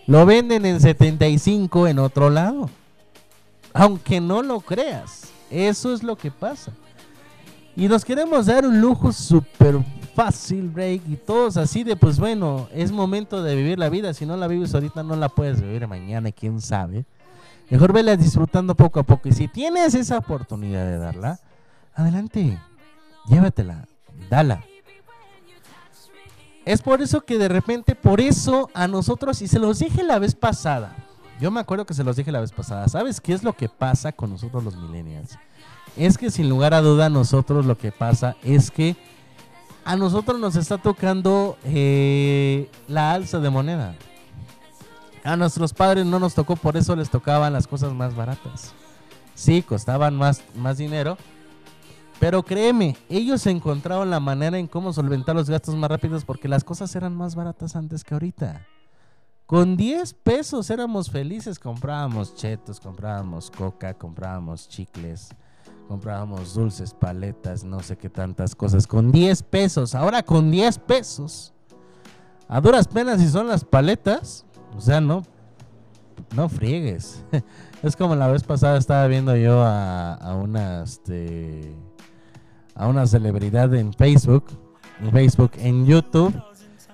[0.05, 2.69] lo venden en 75 en otro lado.
[3.71, 6.73] Aunque no lo creas, eso es lo que pasa.
[7.73, 9.79] Y nos queremos dar un lujo súper
[10.13, 14.13] fácil, break, y todos así de, pues bueno, es momento de vivir la vida.
[14.13, 17.05] Si no la vives ahorita, no la puedes vivir mañana, quién sabe.
[17.69, 19.29] Mejor vela disfrutando poco a poco.
[19.29, 21.39] Y si tienes esa oportunidad de darla,
[21.93, 22.59] adelante,
[23.27, 23.87] llévatela,
[24.29, 24.63] dala.
[26.65, 30.19] Es por eso que de repente, por eso a nosotros, y se los dije la
[30.19, 30.95] vez pasada,
[31.41, 33.67] yo me acuerdo que se los dije la vez pasada, ¿sabes qué es lo que
[33.67, 35.37] pasa con nosotros los millennials?
[35.97, 38.95] Es que sin lugar a duda nosotros lo que pasa es que
[39.83, 43.95] a nosotros nos está tocando eh, la alza de moneda.
[45.23, 48.73] A nuestros padres no nos tocó, por eso les tocaban las cosas más baratas.
[49.35, 51.17] Sí, costaban más, más dinero,
[52.19, 56.63] pero créeme, ellos encontraron la manera en cómo solventar los gastos más rápidos porque las
[56.63, 58.65] cosas eran más baratas antes que ahorita.
[59.45, 65.29] Con 10 pesos éramos felices, comprábamos chetos, comprábamos coca, comprábamos chicles,
[65.87, 68.87] comprábamos dulces, paletas, no sé qué tantas cosas.
[68.87, 71.53] Con 10 pesos, ahora con 10 pesos,
[72.47, 74.45] a duras penas si son las paletas,
[74.75, 75.23] O sea, no,
[76.35, 77.23] no friegues.
[77.83, 81.75] es como la vez pasada estaba viendo yo a, una, este,
[82.75, 84.45] a una celebridad en Facebook,
[85.01, 86.33] en Facebook, en YouTube.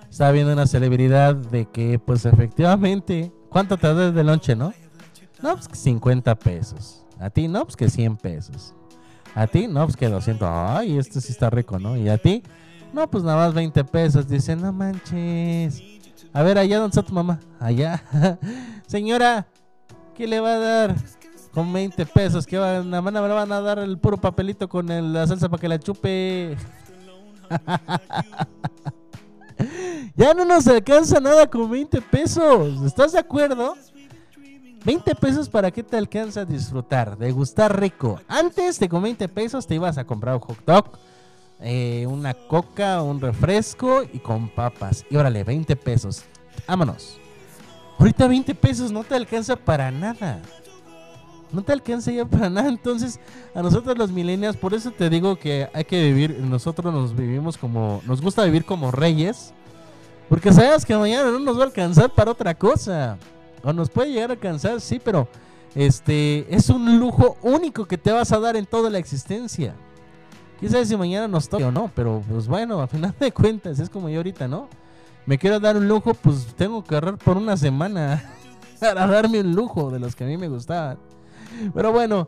[0.10, 4.74] Estaba viendo una celebridad de que, pues efectivamente, ¿cuánto te das de lonche, no?
[5.42, 7.06] No, pues que 50 pesos.
[7.20, 8.74] A ti, no, pues que 100 pesos.
[9.36, 10.48] A ti, no, pues que 200.
[10.52, 11.96] Ay, este sí está rico, ¿no?
[11.96, 12.44] Y a ti,
[12.94, 14.28] no, pues nada más 20 pesos.
[14.28, 15.99] Dice, no manches.
[16.34, 17.40] A ver, allá, ¿dónde está tu mamá?
[17.60, 18.04] Allá.
[18.88, 19.48] Señora,
[20.16, 20.96] ¿qué le va a dar?
[21.54, 25.14] Con 20 pesos, que va, nada más le van a dar el puro papelito con
[25.14, 26.56] la salsa para que la chupe.
[30.16, 32.84] ya no nos alcanza nada con 20 pesos.
[32.84, 33.76] ¿Estás de acuerdo?
[34.86, 38.22] 20 pesos para que te alcanza a disfrutar, degustar rico.
[38.28, 40.92] Antes de con 20 pesos te ibas a comprar un hot dog,
[41.62, 45.06] eh, una coca, un refresco y con papas.
[45.10, 46.24] Y órale, 20 pesos.
[46.68, 47.18] Vámonos.
[47.98, 50.42] Ahorita 20 pesos no te alcanza para nada.
[51.52, 52.70] No te alcanza ya para nada.
[52.70, 53.20] Entonces,
[53.54, 57.58] a nosotros los millennials, por eso te digo que hay que vivir, nosotros nos vivimos
[57.58, 59.54] como, nos gusta vivir como reyes.
[60.30, 63.18] Porque sabes que mañana no nos va a alcanzar para otra cosa.
[63.64, 65.28] O nos puede llegar a alcanzar, sí, pero
[65.76, 69.76] este es un lujo único que te vas a dar en toda la existencia.
[70.60, 73.80] Quién sabe si mañana nos toca o no, pero pues bueno, a final de cuentas,
[73.80, 74.68] es como yo ahorita, ¿no?
[75.26, 78.22] Me quiero dar un lujo, pues tengo que ahorrar por una semana
[78.80, 80.98] para darme un lujo de los que a mí me gustaban.
[81.74, 82.28] Pero bueno,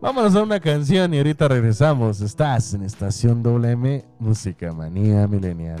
[0.00, 2.20] vámonos a una canción y ahorita regresamos.
[2.20, 5.80] Estás en Estación WM, Música Manía Milenial.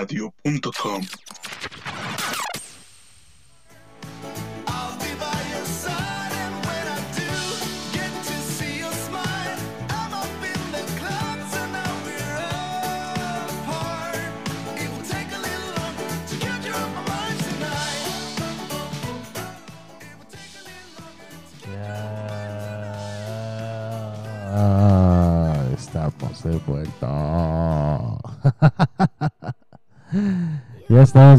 [0.00, 1.19] abrilexradio.com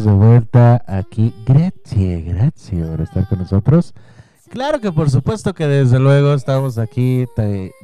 [0.06, 1.34] de vuelta aquí.
[1.46, 3.94] Gracias, gracias por estar con nosotros.
[4.50, 7.26] Claro que por supuesto que desde luego estamos aquí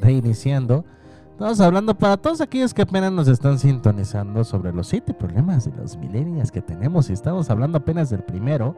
[0.02, 0.86] reiniciando.
[1.32, 5.78] Estamos hablando para todos aquellos que apenas nos están sintonizando sobre los siete problemas de
[5.78, 7.10] los millennials que tenemos.
[7.10, 8.76] Y estamos hablando apenas del primero,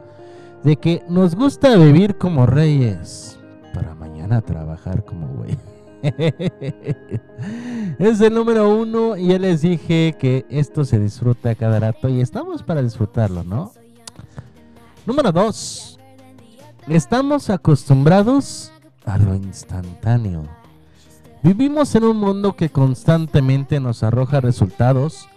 [0.62, 3.38] de que nos gusta vivir como reyes
[3.72, 5.56] para mañana trabajar como güey.
[7.98, 12.20] es el número uno y ya les dije que esto se disfruta cada rato y
[12.20, 13.72] estamos para disfrutarlo, ¿no?
[15.06, 15.98] Número dos.
[16.88, 18.72] Estamos acostumbrados
[19.04, 20.44] a lo instantáneo.
[21.42, 25.28] Vivimos en un mundo que constantemente nos arroja resultados.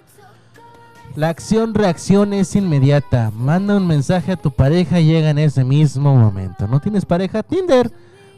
[1.16, 3.32] La acción-reacción es inmediata.
[3.32, 6.68] Manda un mensaje a tu pareja y llega en ese mismo momento.
[6.68, 7.44] ¿No tienes pareja?
[7.44, 7.92] Tinder.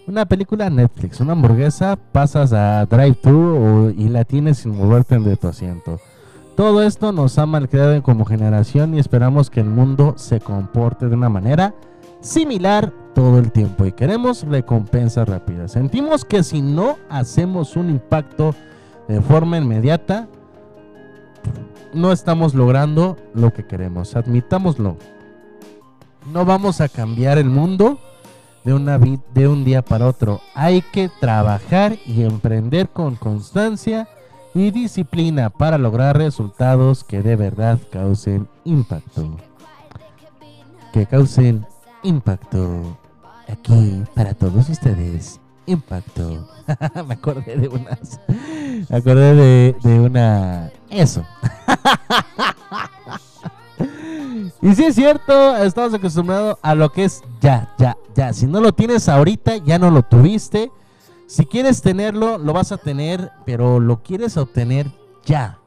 [0.07, 5.47] Una película Netflix, una hamburguesa, pasas a drive-thru y la tienes sin moverte de tu
[5.47, 5.99] asiento.
[6.55, 11.15] Todo esto nos ha malcriado como generación y esperamos que el mundo se comporte de
[11.15, 11.73] una manera
[12.21, 15.71] similar todo el tiempo y queremos recompensas rápidas.
[15.71, 18.53] Sentimos que si no hacemos un impacto
[19.07, 20.27] de forma inmediata,
[21.95, 24.15] no estamos logrando lo que queremos.
[24.15, 24.97] Admitámoslo.
[26.31, 27.99] No vamos a cambiar el mundo
[28.65, 30.41] de, una de un día para otro.
[30.53, 34.09] Hay que trabajar y emprender con constancia
[34.53, 39.37] y disciplina para lograr resultados que de verdad causen impacto.
[40.91, 41.65] Que causen
[42.03, 42.97] impacto
[43.47, 45.39] aquí para todos ustedes.
[45.67, 46.47] Impacto.
[47.07, 48.19] Me acordé de unas.
[48.89, 50.71] Me acordé de, de una.
[50.89, 51.25] Eso.
[54.61, 58.33] Y si es cierto, estamos acostumbrados a lo que es ya, ya, ya.
[58.33, 60.71] Si no lo tienes ahorita, ya no lo tuviste.
[61.27, 64.91] Si quieres tenerlo, lo vas a tener, pero lo quieres obtener
[65.25, 65.59] ya.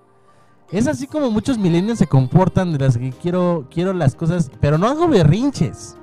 [0.70, 4.76] Es así como muchos millennials se comportan de las que quiero, quiero las cosas, pero
[4.76, 5.96] no hago berrinches.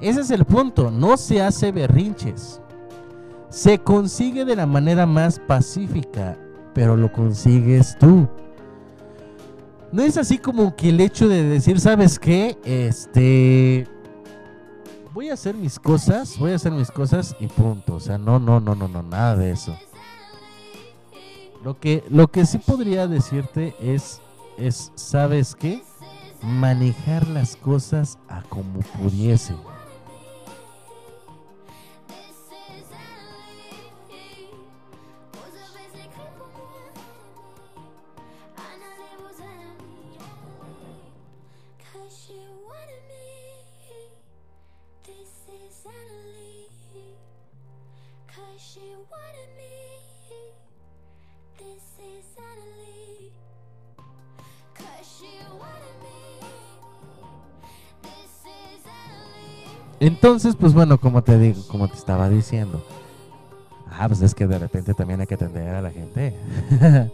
[0.00, 2.60] Ese es el punto, no se hace berrinches.
[3.48, 6.38] Se consigue de la manera más pacífica,
[6.74, 8.28] pero lo consigues tú.
[9.90, 12.58] No es así como que el hecho de decir, ¿sabes qué?
[12.64, 13.86] Este.
[15.14, 17.94] Voy a hacer mis cosas, voy a hacer mis cosas y punto.
[17.94, 19.76] O sea, no, no, no, no, no, nada de eso.
[21.64, 24.20] Lo que, lo que sí podría decirte es,
[24.58, 25.82] es, ¿sabes qué?
[26.42, 29.54] Manejar las cosas a como pudiese.
[60.00, 62.84] Entonces, pues bueno, como te digo, como te estaba diciendo.
[63.90, 66.36] Ah, pues es que de repente también hay que atender a la gente.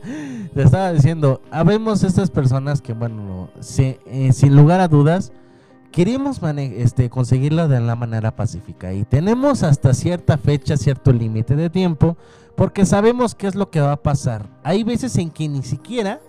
[0.54, 5.32] te estaba diciendo, habemos estas personas que, bueno, si- eh, sin lugar a dudas,
[5.92, 8.92] queremos este, conseguirlo de la manera pacífica.
[8.92, 12.16] Y tenemos hasta cierta fecha, cierto límite de tiempo,
[12.56, 14.48] porque sabemos qué es lo que va a pasar.
[14.62, 16.20] Hay veces en que ni siquiera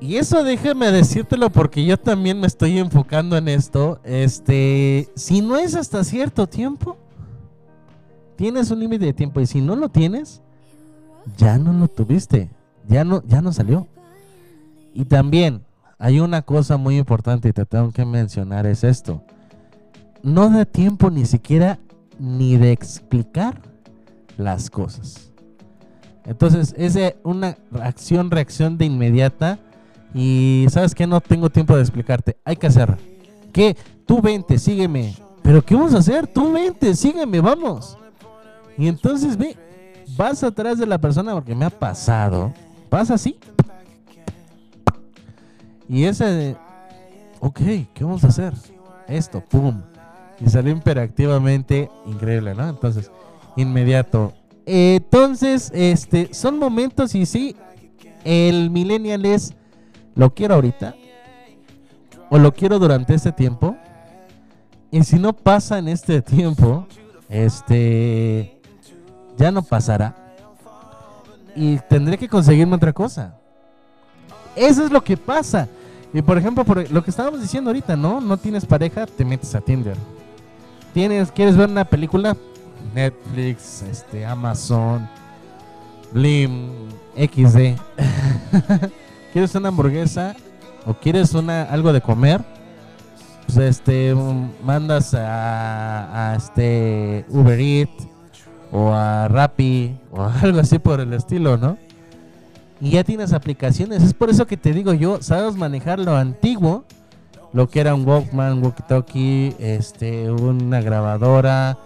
[0.00, 3.98] Y eso déjame decírtelo porque yo también me estoy enfocando en esto.
[4.04, 6.98] Este, si no es hasta cierto tiempo,
[8.36, 10.42] tienes un límite de tiempo y si no lo tienes,
[11.38, 12.50] ya no lo tuviste,
[12.86, 13.88] ya no ya no salió.
[14.92, 15.62] Y también
[15.98, 19.22] hay una cosa muy importante y te tengo que mencionar es esto.
[20.22, 21.78] No da tiempo ni siquiera
[22.18, 23.62] ni de explicar
[24.36, 25.32] las cosas.
[26.24, 29.58] Entonces, es una acción reacción de inmediata
[30.14, 32.36] y sabes que no tengo tiempo de explicarte.
[32.44, 32.96] Hay que hacer.
[33.52, 33.76] ¿Qué?
[34.06, 35.14] Tú vente, sígueme.
[35.42, 36.26] Pero ¿qué vamos a hacer?
[36.26, 37.96] Tú vente, sígueme, vamos.
[38.78, 39.56] Y entonces ve,
[40.16, 42.52] vas atrás de la persona porque me ha pasado.
[42.90, 43.38] Vas así.
[45.88, 46.56] Y ese de,
[47.40, 47.60] ok,
[47.94, 48.52] ¿qué vamos a hacer?
[49.06, 49.82] Esto, pum.
[50.40, 52.68] Y salió imperativamente increíble, ¿no?
[52.68, 53.10] Entonces,
[53.56, 54.34] inmediato.
[54.66, 57.56] Entonces, este, son momentos y sí,
[58.24, 59.54] el millennial es,
[60.16, 60.94] lo quiero ahorita,
[62.30, 63.76] o lo quiero durante este tiempo,
[64.90, 66.86] y si no pasa en este tiempo,
[67.28, 68.58] este,
[69.36, 70.16] ya no pasará.
[71.54, 73.38] Y tendré que conseguirme otra cosa.
[74.54, 75.68] Eso es lo que pasa.
[76.12, 78.20] Y por ejemplo, por lo que estábamos diciendo ahorita, ¿no?
[78.20, 79.96] No tienes pareja, te metes a Tinder.
[80.94, 82.36] Tienes, ¿quieres ver una película?
[82.94, 85.08] Netflix, este, Amazon,
[86.12, 86.70] Blim,
[87.16, 87.78] XD.
[89.36, 90.34] ¿Quieres una hamburguesa?
[90.86, 92.42] ¿O quieres una algo de comer?
[93.44, 98.08] Pues este um, mandas a, a este Uber Eats
[98.72, 101.76] o a Rappi o algo así por el estilo, ¿no?
[102.80, 104.02] Y ya tienes aplicaciones.
[104.02, 106.86] Es por eso que te digo yo, sabes manejar lo antiguo,
[107.52, 111.76] lo que era un Walkman, walkie-talkie, este, una grabadora,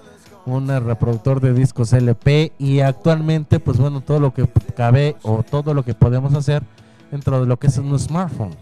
[0.47, 5.75] un reproductor de discos LP y actualmente, pues bueno, todo lo que cabe o todo
[5.75, 6.63] lo que podemos hacer
[7.11, 8.55] dentro de lo que es un smartphone.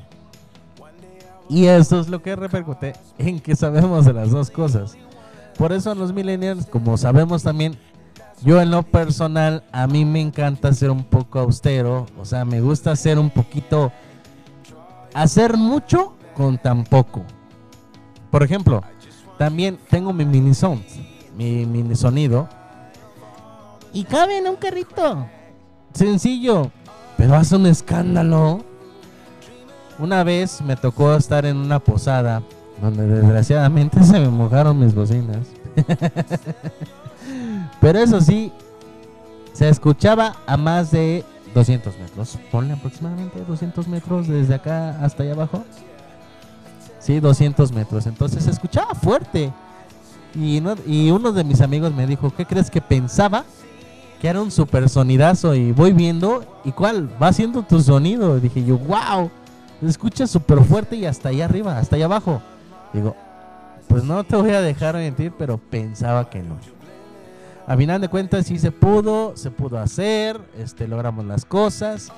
[1.49, 4.97] Y eso es lo que repercute en que sabemos de las dos cosas.
[5.57, 7.79] Por eso los millennials, como sabemos también,
[8.43, 12.61] yo en lo personal, a mí me encanta ser un poco austero, o sea, me
[12.61, 13.91] gusta ser un poquito,
[15.15, 17.25] hacer mucho con tan poco.
[18.31, 18.85] Por ejemplo,
[19.39, 20.85] también tengo mi mini sound,
[21.37, 22.49] mi mini sonido,
[23.93, 25.27] y cabe en un carrito.
[25.93, 26.71] Sencillo,
[27.19, 28.64] pero hace un escándalo.
[29.99, 32.41] Una vez me tocó estar en una posada
[32.81, 35.47] donde desgraciadamente se me mojaron mis bocinas.
[37.81, 38.53] Pero eso sí,
[39.53, 42.39] se escuchaba a más de 200 metros.
[42.51, 45.64] Ponle aproximadamente 200 metros desde acá hasta allá abajo.
[47.01, 48.07] Sí, 200 metros.
[48.07, 49.53] Entonces se escuchaba fuerte.
[50.35, 53.45] Y, no- y uno de mis amigos me dijo, ¿qué crees que pensaba?
[54.21, 55.55] Que era un super sonidazo.
[55.55, 57.09] Y voy viendo, ¿y cuál?
[57.23, 58.41] Va haciendo tu sonido.
[58.41, 59.31] Dije yo, wow,
[59.81, 62.43] se escucha súper fuerte y hasta allá arriba, hasta allá abajo.
[62.93, 63.14] Digo,
[63.87, 66.57] pues no te voy a dejar mentir, pero pensaba que no.
[67.66, 72.11] A final de cuentas sí se pudo, se pudo hacer, este, logramos las cosas.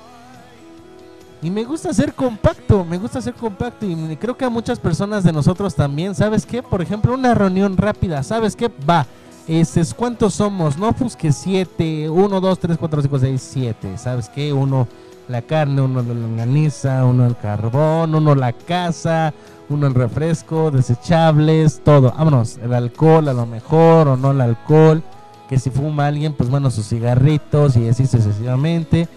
[1.41, 5.23] Y me gusta ser compacto, me gusta ser compacto y creo que a muchas personas
[5.23, 6.61] de nosotros también, ¿sabes qué?
[6.61, 8.71] Por ejemplo, una reunión rápida, ¿sabes qué?
[8.89, 9.07] Va,
[9.47, 10.77] este, es ¿cuántos somos?
[10.77, 14.53] No, pues que siete, uno, dos, tres, cuatro, cinco, seis, siete, ¿sabes qué?
[14.53, 14.87] Uno
[15.27, 19.33] la carne, uno la longaniza, uno el carbón, uno la casa,
[19.69, 22.11] uno el refresco, desechables, todo.
[22.11, 25.03] Vámonos, el alcohol a lo mejor o no el alcohol
[25.51, 29.09] que si fuma alguien, pues bueno, sus cigarritos y así sucesivamente.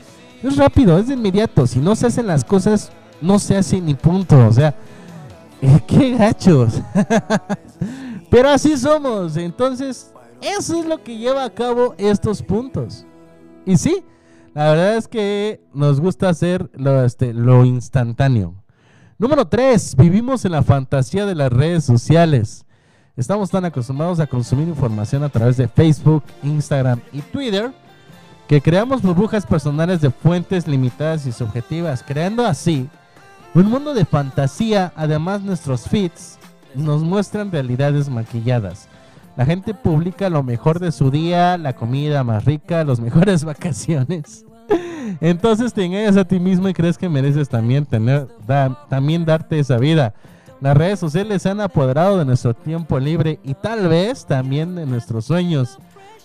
[0.42, 1.64] Es rápido, es de inmediato.
[1.64, 2.90] Si no se hacen las cosas,
[3.20, 4.44] no se hace ni punto.
[4.44, 4.74] O sea,
[5.86, 6.82] qué gachos.
[8.30, 9.36] Pero así somos.
[9.36, 10.10] Entonces,
[10.44, 13.06] eso es lo que lleva a cabo estos puntos.
[13.66, 14.04] Y sí,
[14.54, 18.54] la verdad es que nos gusta hacer lo, este, lo instantáneo.
[19.18, 19.96] Número 3.
[19.96, 22.66] Vivimos en la fantasía de las redes sociales.
[23.16, 27.72] Estamos tan acostumbrados a consumir información a través de Facebook, Instagram y Twitter
[28.48, 32.88] que creamos burbujas personales de fuentes limitadas y subjetivas, creando así
[33.54, 34.92] un mundo de fantasía.
[34.96, 36.38] Además, nuestros feeds
[36.74, 38.88] nos muestran realidades maquilladas.
[39.36, 44.44] La gente publica lo mejor de su día, la comida más rica, las mejores vacaciones.
[45.20, 48.28] Entonces te engañas a ti mismo y crees que mereces también tener,
[48.88, 50.14] también darte esa vida.
[50.60, 54.86] Las redes sociales se han apoderado de nuestro tiempo libre y tal vez también de
[54.86, 55.78] nuestros sueños.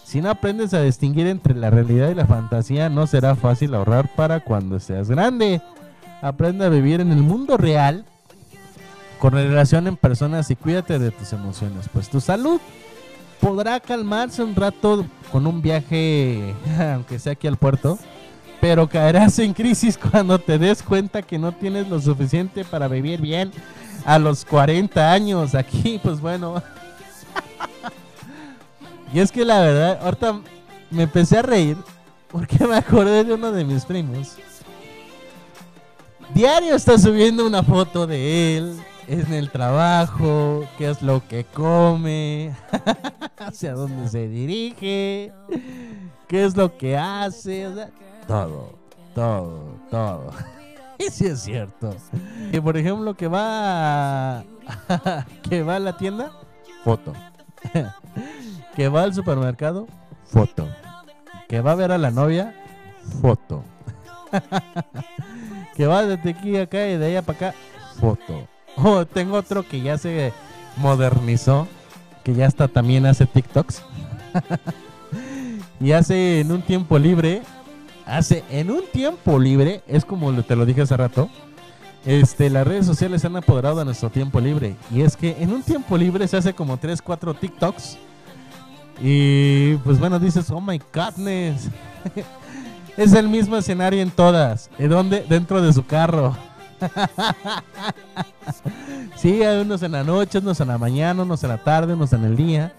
[0.06, 4.10] Si no aprendes a distinguir entre la realidad y la fantasía, no será fácil ahorrar
[4.16, 5.62] para cuando seas grande.
[6.22, 8.06] Aprende a vivir en el mundo real
[9.20, 12.60] con relación en personas y cuídate de tus emociones, pues tu salud
[13.40, 16.54] podrá calmarse un rato con un viaje,
[16.94, 17.98] aunque sea aquí al puerto,
[18.62, 23.22] pero caerás en crisis cuando te des cuenta que no tienes lo suficiente para vivir
[23.22, 23.52] bien
[24.06, 25.56] a los 40 años.
[25.56, 26.62] Aquí, pues bueno.
[29.14, 30.42] y es que la verdad, ahorita
[30.92, 31.78] me empecé a reír
[32.32, 34.36] porque me acordé de uno de mis primos.
[36.34, 38.80] Diario está subiendo una foto de él
[39.10, 42.56] en el trabajo, qué es lo que come,
[43.40, 45.34] hacia dónde se dirige,
[46.28, 47.90] qué es lo que hace, o sea,
[48.28, 48.78] todo,
[49.16, 50.32] todo, todo.
[51.00, 51.96] Y sí es cierto.
[52.52, 54.44] Que por ejemplo que va a,
[55.50, 56.34] que va a la tienda,
[56.84, 57.14] foto.
[58.76, 59.88] que va al supermercado,
[60.26, 60.68] foto.
[61.48, 62.54] Que va a ver a la novia,
[63.22, 63.64] foto.
[65.76, 67.60] que va de aquí a acá y de allá para acá,
[67.98, 68.46] foto.
[68.76, 70.34] Oh, tengo otro que ya se
[70.78, 71.68] modernizó,
[72.24, 73.84] que ya está también hace TikToks.
[75.80, 77.42] y hace en un tiempo libre,
[78.06, 81.30] hace en un tiempo libre, es como te lo dije hace rato,
[82.06, 84.76] este, las redes sociales han apoderado de nuestro tiempo libre.
[84.92, 87.98] Y es que en un tiempo libre se hace como 3, 4 TikToks.
[89.02, 91.70] Y pues bueno, dices, oh my godness.
[92.98, 94.70] es el mismo escenario en todas.
[94.78, 95.26] ¿En dónde?
[95.28, 96.36] Dentro de su carro.
[99.16, 102.14] sí, hay unos en la noche, unos en la mañana, unos en la tarde, unos
[102.14, 102.74] en el día.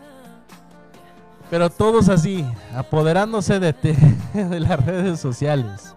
[1.50, 2.44] Pero todos así,
[2.76, 3.96] apoderándose de, te-
[4.34, 5.94] de las redes sociales.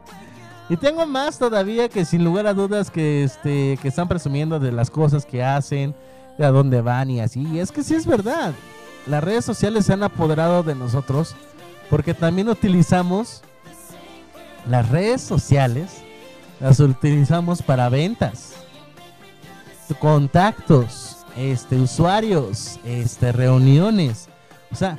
[0.70, 4.72] Y tengo más todavía que sin lugar a dudas que, este, que están presumiendo de
[4.72, 5.94] las cosas que hacen,
[6.38, 7.46] de a dónde van y así.
[7.52, 8.54] Y es que sí es verdad.
[9.06, 11.36] Las redes sociales se han apoderado de nosotros
[11.90, 13.44] porque también utilizamos
[14.68, 16.02] las redes sociales,
[16.60, 18.54] las utilizamos para ventas,
[19.94, 24.28] contactos, este, usuarios, este, reuniones.
[24.72, 24.98] O sea,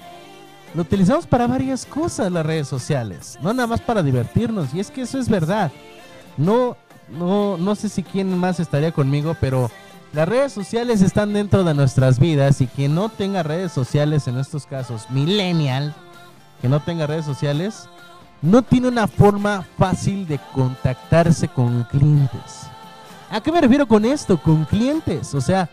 [0.75, 4.75] lo utilizamos para varias cosas las redes sociales, no nada más para divertirnos.
[4.75, 5.71] Y es que eso es verdad.
[6.37, 6.77] No,
[7.09, 9.71] no, no sé si quién más estaría conmigo, pero
[10.13, 14.39] las redes sociales están dentro de nuestras vidas y quien no tenga redes sociales en
[14.39, 15.95] estos casos, millennial,
[16.61, 17.89] que no tenga redes sociales,
[18.45, 22.69] no tiene una forma fácil de contactarse con clientes.
[23.31, 24.37] ¿A qué me refiero con esto?
[24.37, 25.35] Con clientes.
[25.35, 25.71] O sea,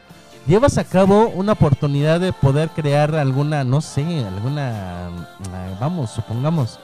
[0.47, 6.79] llevas a cabo una oportunidad de poder crear alguna, no sé, alguna, ah, vamos, supongamos,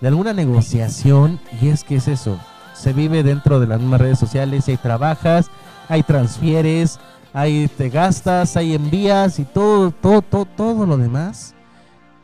[0.00, 1.38] de alguna negociación.
[1.62, 2.36] Y es que es eso.
[2.74, 4.66] Se vive dentro de las mismas redes sociales.
[4.66, 5.48] Ahí trabajas,
[5.88, 6.98] ahí transfieres,
[7.32, 11.54] ahí te gastas, ahí envías y todo, todo, todo, todo lo demás.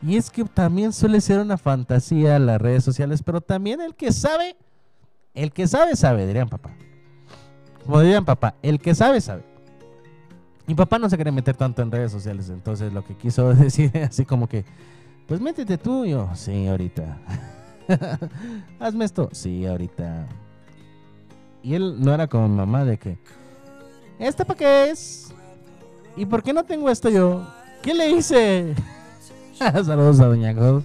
[0.01, 4.11] Y es que también suele ser una fantasía las redes sociales, pero también el que
[4.11, 4.55] sabe,
[5.33, 6.71] el que sabe, sabe, dirían papá.
[7.85, 9.43] Como dirían papá, el que sabe, sabe.
[10.67, 13.91] Mi papá no se quiere meter tanto en redes sociales, entonces lo que quiso decir
[13.97, 14.65] así como que,
[15.27, 17.17] pues métete tú, Y yo, sí, ahorita.
[18.79, 20.27] Hazme esto, sí, ahorita.
[21.63, 23.17] Y él no era como mamá de que,
[24.19, 25.33] ¿esto para qué es?
[26.15, 27.47] ¿Y por qué no tengo esto yo?
[27.81, 28.75] ¿Qué le hice?
[29.85, 30.83] Saludos a Doña God,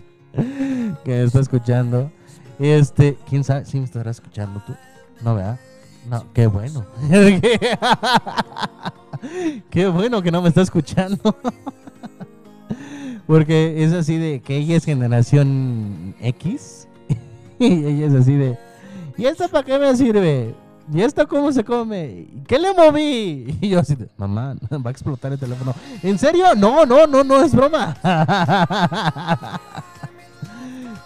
[1.05, 2.11] que me está escuchando.
[2.59, 4.75] Este, quién sabe si me estará escuchando tú.
[5.23, 5.61] No, ¿verdad?
[6.09, 6.87] No, qué bueno.
[9.71, 11.37] qué bueno que no me está escuchando.
[13.27, 16.89] Porque es así de que ella es generación X.
[17.59, 18.59] y ella es así de,
[19.19, 20.55] ¿y esto para qué me sirve?
[20.93, 22.27] ¿Y esto cómo se come?
[22.47, 23.57] ¿Qué le moví?
[23.63, 25.75] Y yo así de, mamá, va a explotar el teléfono.
[26.03, 26.55] ¿En serio?
[26.55, 27.97] No, no, no, no, es broma.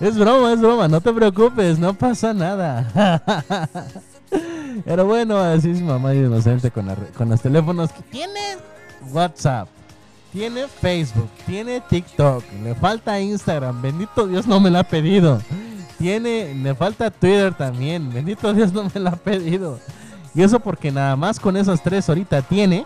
[0.01, 3.23] es broma, es broma, no te preocupes, no pasa nada.
[4.85, 6.87] Pero bueno, así es mamá inocente con,
[7.29, 8.57] los teléfonos tiene
[9.13, 9.69] WhatsApp,
[10.33, 15.41] tiene Facebook, tiene TikTok, le falta Instagram, bendito Dios no me la ha pedido.
[15.99, 19.79] Tiene, le falta Twitter también, bendito Dios no me la ha pedido.
[20.35, 22.85] Y eso porque nada más con esas tres ahorita tiene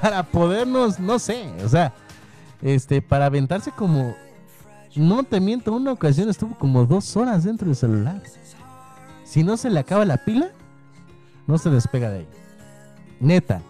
[0.00, 1.92] para podernos, no sé, o sea,
[2.62, 4.14] este, para aventarse como,
[4.94, 8.22] no te miento, una ocasión estuvo como dos horas dentro del celular.
[9.24, 10.50] Si no se le acaba la pila,
[11.46, 12.28] no se despega de ahí.
[13.20, 13.60] Neta.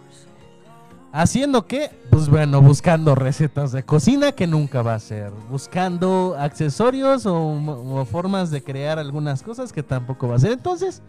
[1.17, 1.89] ¿Haciendo qué?
[2.11, 5.31] Pues bueno, buscando recetas de cocina que nunca va a ser.
[5.49, 10.51] Buscando accesorios o, formas de crear algunas cosas que tampoco va a ser.
[10.51, 11.01] Entonces,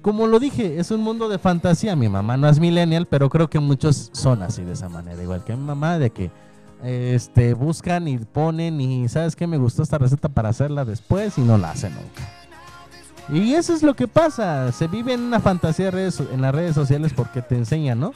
[0.00, 1.94] como lo dije, es un mundo de fantasía.
[1.94, 5.22] Mi mamá no es millennial, pero creo que muchos son así de esa manera.
[5.22, 6.30] Igual que mi mamá, de que
[6.82, 11.42] este, buscan y ponen y sabes que me gustó esta receta para hacerla después y
[11.42, 12.22] no la hacen nunca.
[13.28, 14.72] Y eso es lo que pasa.
[14.72, 18.14] Se vive en una fantasía en las redes sociales porque te enseñan, ¿no?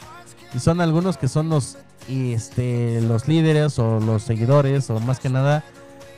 [0.54, 1.76] Y son algunos que son los,
[2.08, 5.64] este, los líderes o los seguidores o más que nada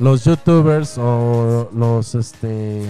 [0.01, 2.85] los youtubers o los este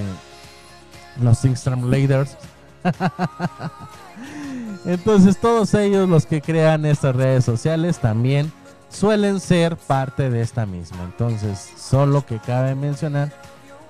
[1.21, 2.39] los Instagramlators.
[4.87, 8.51] Entonces todos ellos los que crean estas redes sociales también
[8.89, 11.03] suelen ser parte de esta misma.
[11.03, 13.31] Entonces solo que cabe mencionar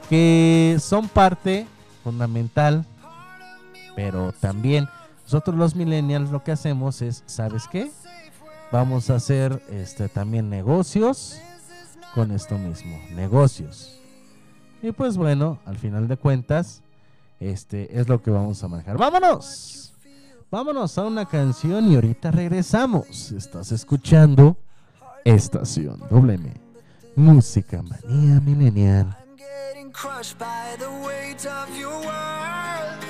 [0.09, 1.68] que son parte
[2.02, 2.85] fundamental,
[3.94, 4.89] pero también
[5.32, 7.89] nosotros los millennials lo que hacemos es, ¿sabes qué?
[8.73, 11.40] Vamos a hacer este también negocios
[12.16, 14.01] con esto mismo, negocios.
[14.82, 16.82] Y pues bueno, al final de cuentas,
[17.39, 18.98] este es lo que vamos a manejar.
[18.98, 19.93] ¡Vámonos!
[20.51, 23.31] Vámonos a una canción y ahorita regresamos.
[23.31, 24.57] Estás escuchando
[25.24, 26.55] Estación WM.
[27.15, 29.16] Música Manía Millennial.
[29.36, 33.09] getting crushed by the weight of your.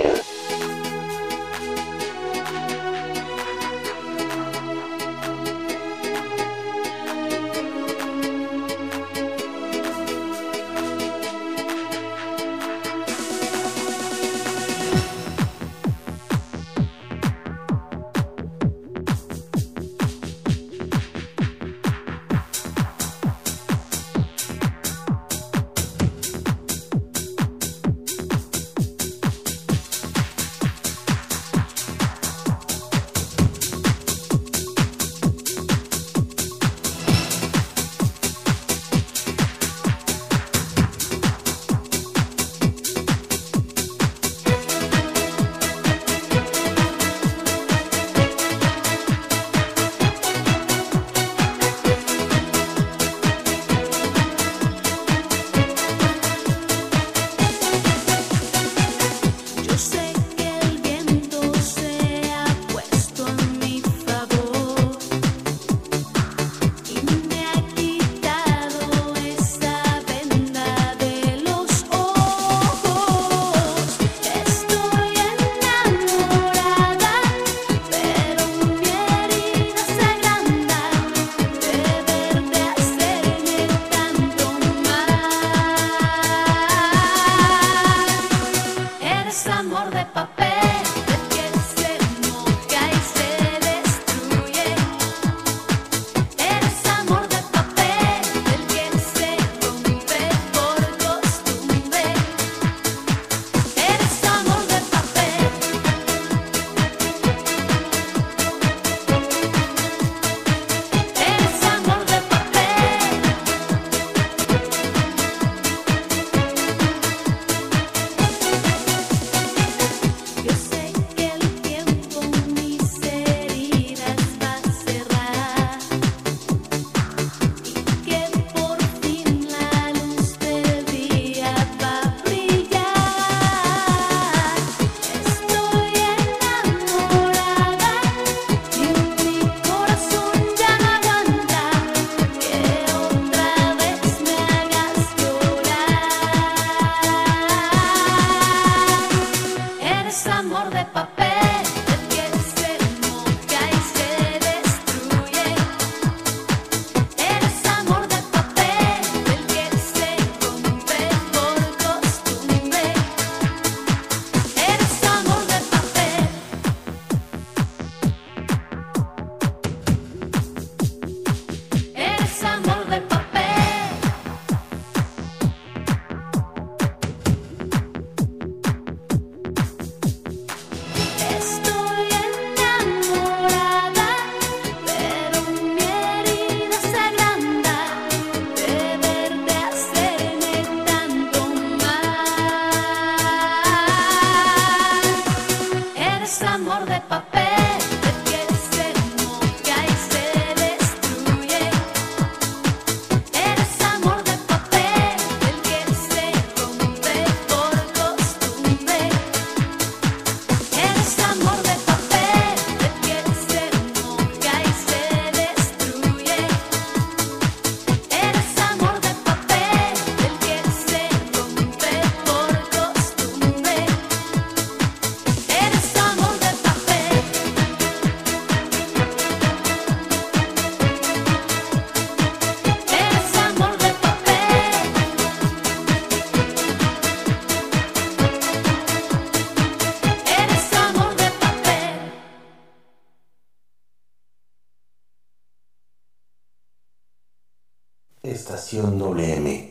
[248.41, 249.70] Estación WM.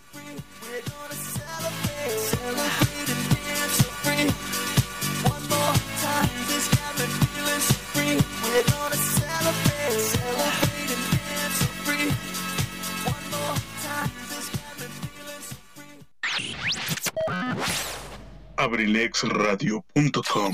[18.61, 20.53] abrilexradio.com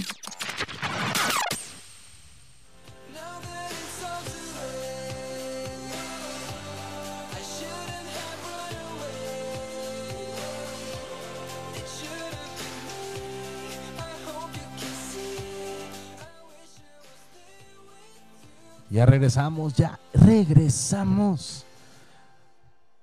[18.89, 21.65] Ya regresamos, ya regresamos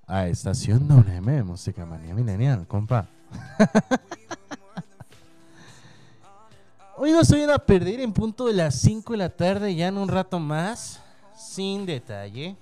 [0.06, 3.06] a Estación WM, Música Manía Milenial, compa.
[7.04, 9.88] Hoy no se vayan a perder en punto de las 5 de la tarde, ya
[9.88, 11.02] en un rato más,
[11.36, 12.56] sin detalle.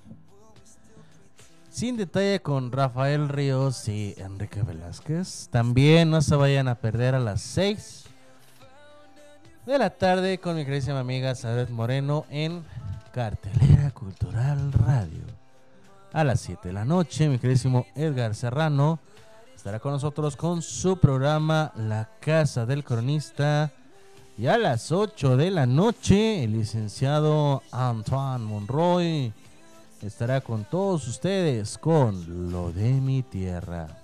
[1.70, 5.46] Sin detalle con Rafael Ríos y Enrique Velázquez.
[5.52, 8.06] También no se vayan a perder a las 6
[9.64, 12.64] de la tarde con mi queridísima amiga Saret Moreno en
[13.12, 15.22] Cartelera Cultural Radio.
[16.12, 18.98] A las 7 de la noche, mi queridísimo Edgar Serrano
[19.54, 23.70] estará con nosotros con su programa La Casa del Cronista.
[24.38, 29.32] Y a las 8 de la noche, el licenciado Antoine Monroy
[30.00, 33.98] estará con todos ustedes con Lo de mi tierra.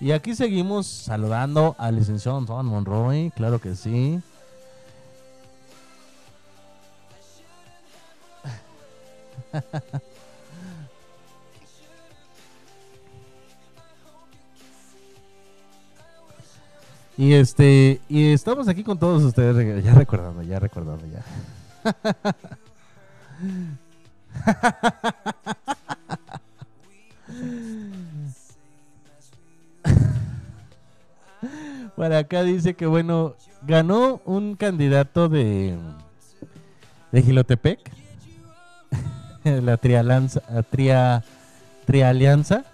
[0.00, 4.20] Y aquí seguimos saludando al licenciado Antoine Monroy, claro que sí.
[17.22, 21.22] Y este, y estamos aquí con todos ustedes, ya recordando, ya recordando, ya.
[31.94, 35.78] Por acá dice que bueno, ganó un candidato de
[37.12, 37.78] de Gilotepec,
[39.44, 41.22] la trialanza, tria,
[41.86, 42.64] trialianza,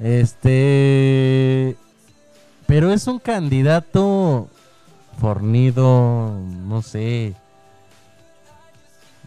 [0.00, 1.76] este,
[2.66, 4.48] pero es un candidato
[5.18, 6.32] fornido,
[6.66, 7.34] no sé,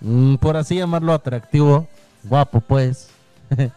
[0.01, 1.87] mm, por así llamarlo atractivo,
[2.23, 3.09] guapo pues.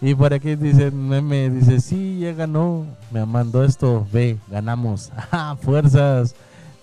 [0.00, 5.56] y por aquí dice, meme, dice, sí, ya ganó, me mandó esto, ve, ganamos, ah,
[5.60, 6.34] fuerzas.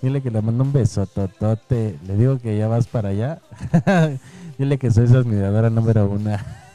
[0.02, 1.98] Dile que le mando un beso, totote.
[2.06, 3.40] Le digo que ya vas para allá.
[4.58, 6.65] Dile que soy su admiradora número una.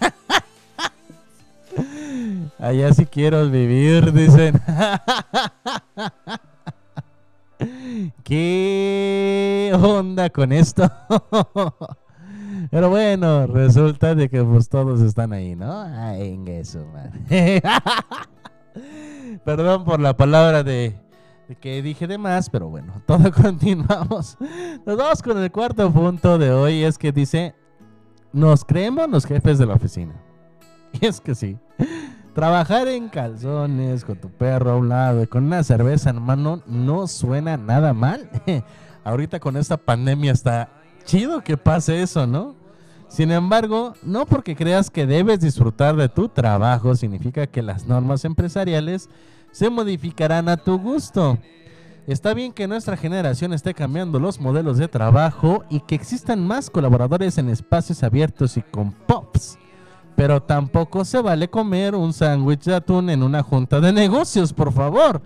[2.62, 4.62] Allá sí quiero vivir, dicen.
[8.24, 10.84] ¿Qué onda con esto?
[12.70, 15.72] Pero bueno, resulta de que pues todos están ahí, ¿no?
[15.72, 17.12] Ay, en eso, man.
[19.44, 20.96] Perdón por la palabra de,
[21.48, 24.38] de que dije de más, pero bueno, todo continuamos.
[24.86, 27.56] Nos vamos con el cuarto punto de hoy, es que dice,
[28.32, 30.14] nos creemos los jefes de la oficina.
[30.94, 31.58] Y es que sí.
[32.34, 36.62] Trabajar en calzones con tu perro a un lado y con una cerveza en mano
[36.66, 38.30] no suena nada mal.
[39.04, 40.70] Ahorita con esta pandemia está
[41.04, 42.56] chido que pase eso, ¿no?
[43.10, 48.24] Sin embargo, no porque creas que debes disfrutar de tu trabajo significa que las normas
[48.24, 49.10] empresariales
[49.52, 51.38] se modificarán a tu gusto.
[52.08, 56.70] Está bien que nuestra generación esté cambiando los modelos de trabajo y que existan más
[56.70, 59.58] colaboradores en espacios abiertos y con pops.
[60.16, 64.72] Pero tampoco se vale comer un sándwich de atún en una junta de negocios, por
[64.72, 65.22] favor.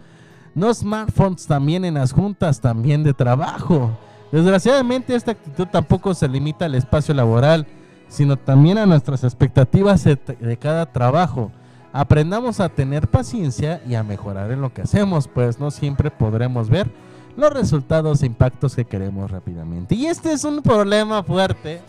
[0.54, 3.92] No smartphones también en las juntas, también de trabajo.
[4.32, 7.68] Desgraciadamente esta actitud tampoco se limita al espacio laboral,
[8.08, 11.52] sino también a nuestras expectativas de, cada trabajo.
[11.94, 16.70] Aprendamos a tener paciencia y a mejorar en lo que hacemos, pues no siempre podremos
[16.70, 16.92] ver
[17.38, 19.96] los resultados e impactos que queremos rápidamente.
[19.96, 21.82] Y este es un problema fuerte.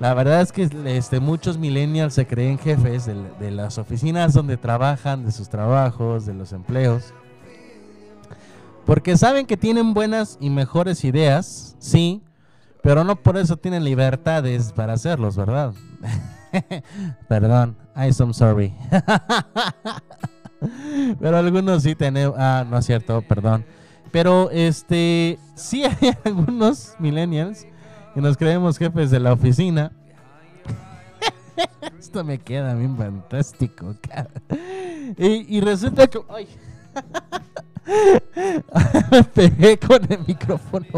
[0.00, 5.24] La verdad es que este, muchos millennials se creen jefes de, las oficinas donde trabajan,
[5.24, 7.14] de sus trabajos, de los empleos.
[8.84, 12.22] Porque saben que tienen buenas y mejores ideas, sí,
[12.82, 15.72] pero no por eso tienen libertades para hacerlos, ¿verdad?
[17.28, 18.74] Perdón, I'm so sorry.
[21.20, 23.64] pero algunos sí tenemos, ah, no es cierto, perdón.
[24.10, 27.66] Pero este, sí hay algunos millennials
[28.14, 29.92] que nos creemos jefes de la oficina.
[31.98, 33.94] Esto me queda bien fantástico.
[34.00, 34.30] cara.
[35.16, 36.20] Y, y resulta que...
[36.28, 36.48] ay.
[39.10, 40.86] me pegué con el micrófono.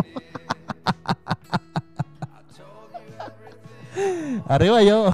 [4.48, 5.12] Arriba yo.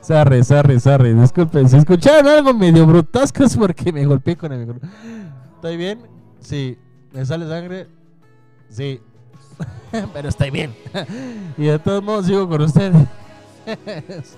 [0.00, 1.12] Sorry, sorry, sorry.
[1.14, 1.68] Disculpen.
[1.68, 4.92] Si escucharon algo medio brutasco es porque me golpeé con el micrófono.
[5.56, 6.00] ¿Estoy bien?
[6.40, 6.78] Sí.
[7.12, 7.88] ¿Me sale sangre?
[8.68, 9.00] Sí.
[10.12, 10.74] Pero estoy bien.
[11.56, 13.06] y de todos modos sigo con ustedes.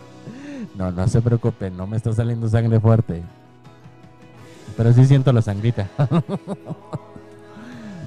[0.76, 1.76] no, no se preocupen.
[1.76, 3.22] No me está saliendo sangre fuerte.
[4.76, 5.88] Pero sí siento la sangrita.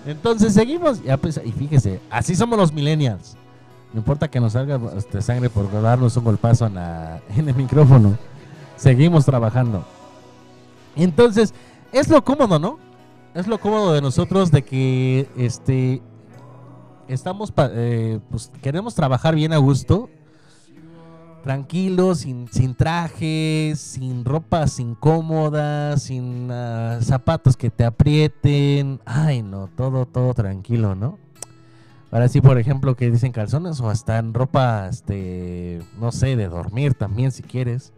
[0.05, 1.03] Entonces seguimos.
[1.03, 3.35] Ya pues, y fíjese, así somos los millennials.
[3.93, 8.17] No importa que nos salga este, sangre por darnos un golpazo en, el micrófono.
[8.75, 9.85] Seguimos trabajando.
[10.97, 11.53] Entonces,
[11.91, 12.77] es lo cómodo, ¿no?
[13.33, 16.01] Es lo cómodo de nosotros de que este
[17.07, 20.09] estamos eh, pues queremos trabajar bien a gusto
[21.45, 28.99] tranquilos, sin, sin trajes, sin ropas incómodas, sin ah, zapatos que te aprieten.
[29.05, 31.19] Ay, no, todo, todo tranquilo, ¿no?
[32.09, 36.47] Ahora sí, por ejemplo, que dicen calzones o hasta en ropa, este, no sé, de
[36.47, 37.93] dormir también si quieres.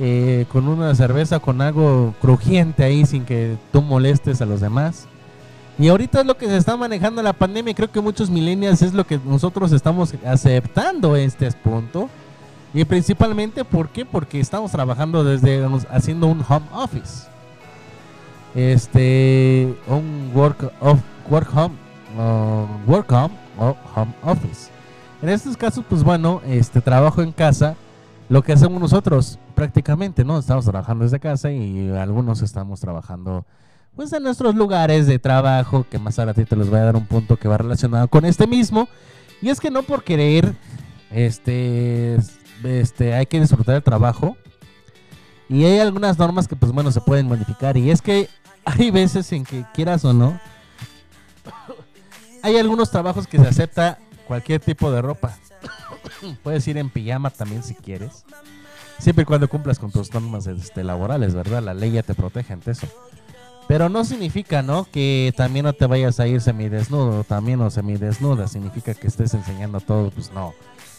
[0.00, 5.06] Eh, con una cerveza, con algo crujiente ahí sin que tú molestes a los demás.
[5.78, 7.74] Y ahorita es lo que se está manejando la pandemia.
[7.74, 12.08] Creo que muchos millennials es lo que nosotros estamos aceptando este punto.
[12.72, 14.04] Y principalmente, ¿por qué?
[14.04, 17.28] Porque estamos trabajando desde, haciendo un home office.
[18.54, 21.74] Este, un work of work home,
[22.18, 24.70] o work home o home office.
[25.22, 27.76] En estos casos, pues bueno, este trabajo en casa,
[28.28, 30.38] lo que hacemos nosotros prácticamente, ¿no?
[30.38, 33.44] Estamos trabajando desde casa y algunos estamos trabajando
[33.96, 37.06] pues en nuestros lugares de trabajo, que más a ratito les voy a dar un
[37.06, 38.88] punto que va relacionado con este mismo.
[39.40, 40.54] Y es que no por querer,
[41.10, 42.18] este,
[42.64, 44.36] este, hay que disfrutar el trabajo.
[45.48, 47.76] Y hay algunas normas que pues bueno se pueden modificar.
[47.76, 48.28] Y es que
[48.64, 50.40] hay veces en que quieras o no,
[52.42, 55.36] hay algunos trabajos que se acepta cualquier tipo de ropa.
[56.42, 58.24] Puedes ir en pijama también si quieres.
[58.98, 61.62] Siempre y cuando cumplas con tus normas este, laborales, ¿verdad?
[61.62, 62.86] La ley ya te protege ante eso.
[63.66, 64.84] Pero no significa, ¿no?
[64.84, 68.46] Que también no te vayas a ir semidesnudo, también o semidesnuda.
[68.46, 70.48] Significa que estés enseñando todo, pues no.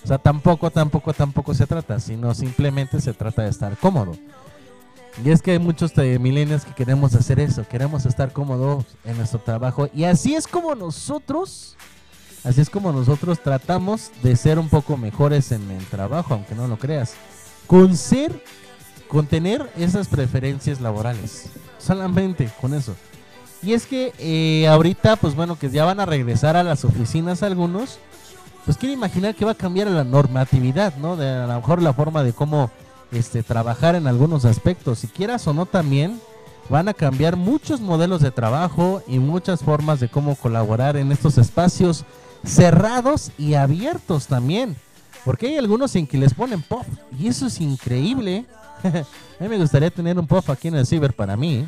[0.03, 4.13] O sea, tampoco, tampoco, tampoco se trata, sino simplemente se trata de estar cómodo.
[5.23, 9.39] Y es que hay muchos millennials que queremos hacer eso, queremos estar cómodos en nuestro
[9.39, 9.89] trabajo.
[9.93, 11.77] Y así es como nosotros,
[12.43, 16.67] así es como nosotros tratamos de ser un poco mejores en el trabajo, aunque no
[16.67, 17.15] lo creas.
[17.65, 18.43] Con ser,
[19.07, 21.49] con tener esas preferencias laborales.
[21.85, 22.95] Solamente con eso.
[23.61, 27.43] Y es que eh, ahorita, pues bueno, que ya van a regresar a las oficinas
[27.43, 27.99] algunos,
[28.65, 31.15] pues quiero imaginar que va a cambiar la normatividad, ¿no?
[31.15, 32.71] De a lo mejor la forma de cómo
[33.11, 34.99] este, trabajar en algunos aspectos.
[34.99, 36.19] Si quieras o no también,
[36.69, 41.37] van a cambiar muchos modelos de trabajo y muchas formas de cómo colaborar en estos
[41.37, 42.05] espacios
[42.43, 44.75] cerrados y abiertos también.
[45.23, 46.85] Porque hay algunos en que les ponen puff
[47.19, 48.45] y eso es increíble.
[49.39, 51.67] a mí me gustaría tener un puff aquí en el ciber para mí.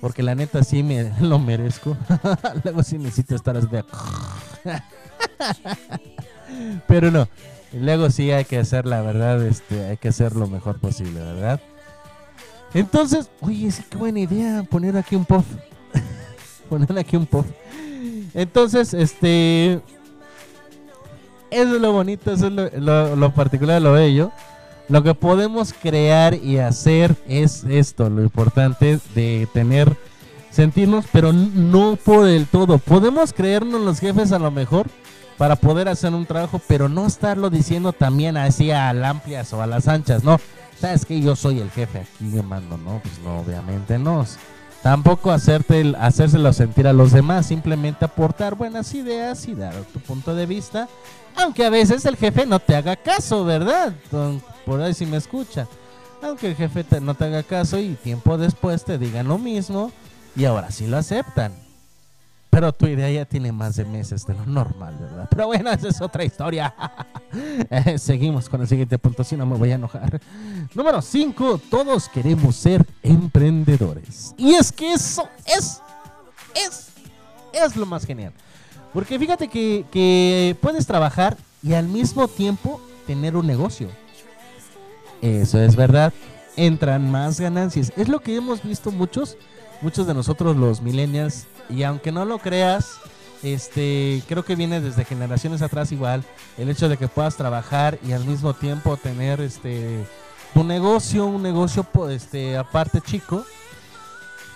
[0.00, 1.96] Porque la neta sí me lo merezco.
[2.64, 3.84] Luego sí necesito estar así de...
[6.86, 7.28] Pero no.
[7.72, 11.60] Luego sí hay que hacer la verdad, este, hay que hacer lo mejor posible, ¿verdad?
[12.74, 15.44] Entonces, oye, sí, qué buena idea poner aquí un puff.
[16.68, 17.46] poner aquí un puff.
[18.34, 19.80] Entonces, este...
[21.50, 24.30] Eso es lo bonito, eso es lo, lo- lo particular, lo bello.
[24.90, 29.96] Lo que podemos crear y hacer es esto, lo importante de tener,
[30.50, 32.78] sentirnos, pero no por el todo.
[32.78, 34.88] Podemos creernos los jefes a lo mejor
[35.38, 39.62] para poder hacer un trabajo, pero no estarlo diciendo también así a las amplias o
[39.62, 40.38] a las anchas, ¿no?
[40.78, 43.00] Sabes que yo soy el jefe aquí, yo mando, ¿no?
[43.00, 44.26] Pues no, obviamente no.
[44.82, 50.00] Tampoco hacerte el- hacérselo sentir a los demás, simplemente aportar buenas ideas y dar tu
[50.00, 50.88] punto de vista,
[51.36, 53.92] aunque a veces el jefe no te haga caso, ¿verdad?
[54.64, 55.66] Por ahí si me escucha.
[56.22, 59.90] Aunque el jefe no te haga caso y tiempo después te digan lo mismo
[60.36, 61.52] y ahora sí lo aceptan.
[62.50, 65.28] Pero tu idea ya tiene más de meses de lo normal, ¿verdad?
[65.30, 66.74] Pero bueno, esa es otra historia.
[67.32, 70.20] Eh, Seguimos con el siguiente punto, si no me voy a enojar.
[70.74, 74.34] Número 5, todos queremos ser emprendedores.
[74.36, 75.80] Y es que eso es,
[76.56, 76.88] es,
[77.52, 78.32] es lo más genial.
[78.92, 83.88] Porque fíjate que, que puedes trabajar y al mismo tiempo tener un negocio.
[85.22, 86.12] Eso es verdad.
[86.56, 87.92] Entran más ganancias.
[87.96, 89.36] Es lo que hemos visto muchos,
[89.80, 91.46] muchos de nosotros los millennials.
[91.68, 92.98] Y aunque no lo creas,
[93.42, 96.24] este, creo que viene desde generaciones atrás igual.
[96.58, 100.04] El hecho de que puedas trabajar y al mismo tiempo tener este
[100.54, 103.44] tu negocio, un negocio este aparte chico.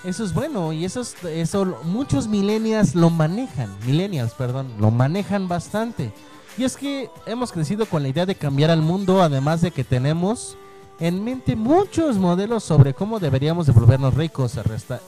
[0.05, 5.49] Eso es bueno y eso es, eso muchos millennials lo manejan, millennials, perdón, lo manejan
[5.49, 6.12] bastante.
[6.56, 9.82] Y es que hemos crecido con la idea de cambiar al mundo, además de que
[9.82, 10.56] tenemos
[11.01, 14.56] en mente muchos modelos sobre cómo deberíamos de volvernos ricos.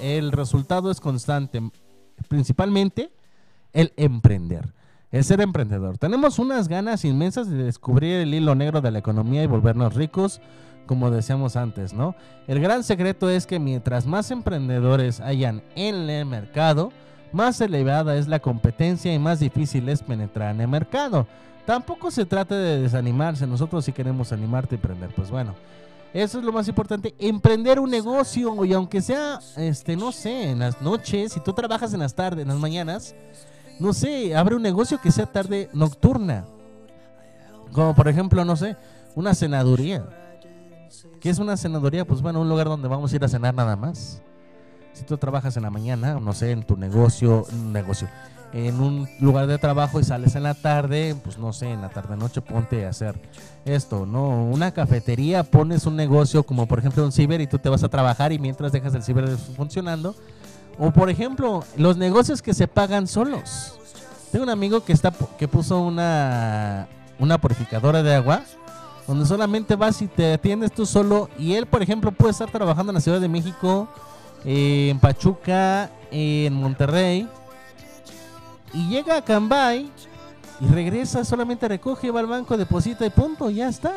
[0.01, 1.62] El resultado es constante,
[2.27, 3.12] principalmente
[3.73, 4.74] el emprender,
[5.12, 5.98] el ser emprendedor.
[5.98, 10.40] Tenemos unas ganas inmensas de descubrir el hilo negro de la economía y volvernos ricos,
[10.86, 12.16] como decíamos antes, ¿no?
[12.48, 16.90] El gran secreto es que mientras más emprendedores hayan en el mercado,
[17.32, 21.27] más elevada es la competencia y más difícil es penetrar en el mercado.
[21.65, 25.55] Tampoco se trata de desanimarse, nosotros si queremos animarte y emprender, pues bueno.
[26.15, 30.61] Eso es lo más importante, emprender un negocio y aunque sea, este, no sé, en
[30.61, 33.15] las noches, si tú trabajas en las tardes, en las mañanas,
[33.78, 36.47] no sé, abre un negocio que sea tarde nocturna.
[37.73, 38.77] Como por ejemplo, no sé,
[39.15, 40.07] una cenaduría.
[41.20, 42.07] ¿Qué es una cenaduría?
[42.07, 44.23] Pues bueno, un lugar donde vamos a ir a cenar nada más.
[44.97, 48.09] Si tú trabajas en la mañana, no sé, en tu negocio, negocio,
[48.55, 51.90] en un lugar de trabajo y sales en la tarde, pues no sé, en la
[51.90, 53.14] tarde noche ponte a hacer
[53.66, 54.44] esto, ¿no?
[54.47, 57.90] Una cafetería, pones un negocio como por ejemplo un ciber y tú te vas a
[57.90, 60.14] trabajar y mientras dejas el ciber funcionando.
[60.78, 63.78] O por ejemplo, los negocios que se pagan solos.
[64.32, 68.43] Tengo un amigo que está que puso una una purificadora de agua
[69.06, 72.90] donde solamente vas y te atiendes tú solo y él, por ejemplo, puede estar trabajando
[72.90, 73.89] en la Ciudad de México,
[74.47, 77.28] en Pachuca, en Monterrey
[78.73, 79.90] y llega a Cambay
[80.60, 83.93] y regresa, solamente recoge, va al banco, deposita y punto, ya está.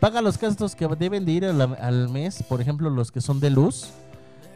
[0.00, 3.38] Paga los gastos que deben de ir al, al mes, por ejemplo, los que son
[3.38, 3.90] de luz,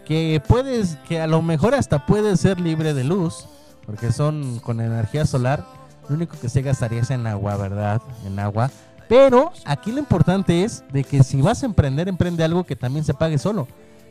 [0.04, 3.46] que puedes, que a lo mejor hasta puede ser libre de luz,
[3.86, 5.64] porque son con energía solar.
[6.08, 8.02] Lo único que se gastaría es en agua, ¿verdad?
[8.24, 8.70] En agua.
[9.08, 13.04] Pero aquí lo importante es de que si vas a emprender, emprende algo que también
[13.04, 13.68] se pague solo.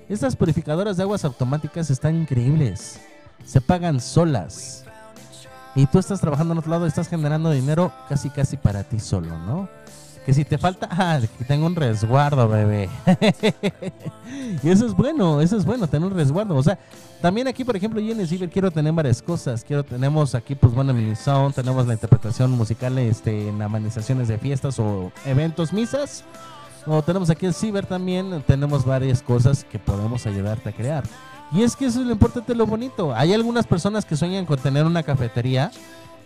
[0.07, 2.99] Estas purificadoras de aguas automáticas están increíbles.
[3.43, 4.85] Se pagan solas.
[5.73, 9.37] Y tú estás trabajando en otro lado, estás generando dinero casi casi para ti solo,
[9.39, 9.67] ¿no?
[10.25, 12.87] Que si te falta, ah, tengo un resguardo, bebé.
[14.63, 16.55] y eso es bueno, eso es bueno, tener un resguardo.
[16.55, 16.77] O sea,
[17.19, 19.63] también aquí, por ejemplo, yo en el quiero tener varias cosas.
[19.63, 24.79] Quiero, tenemos aquí, pues bueno, sound, tenemos la interpretación musical este, en amenizaciones de fiestas
[24.79, 26.23] o eventos, misas.
[27.05, 31.03] Tenemos aquí el Ciber también, tenemos varias cosas que podemos ayudarte a crear.
[31.51, 33.13] Y es que eso es lo importante, lo bonito.
[33.13, 35.71] Hay algunas personas que sueñan con tener una cafetería,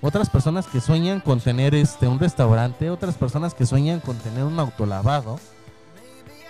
[0.02, 4.44] otras personas que sueñan con tener este un restaurante, otras personas que sueñan con tener
[4.44, 5.40] un autolavado.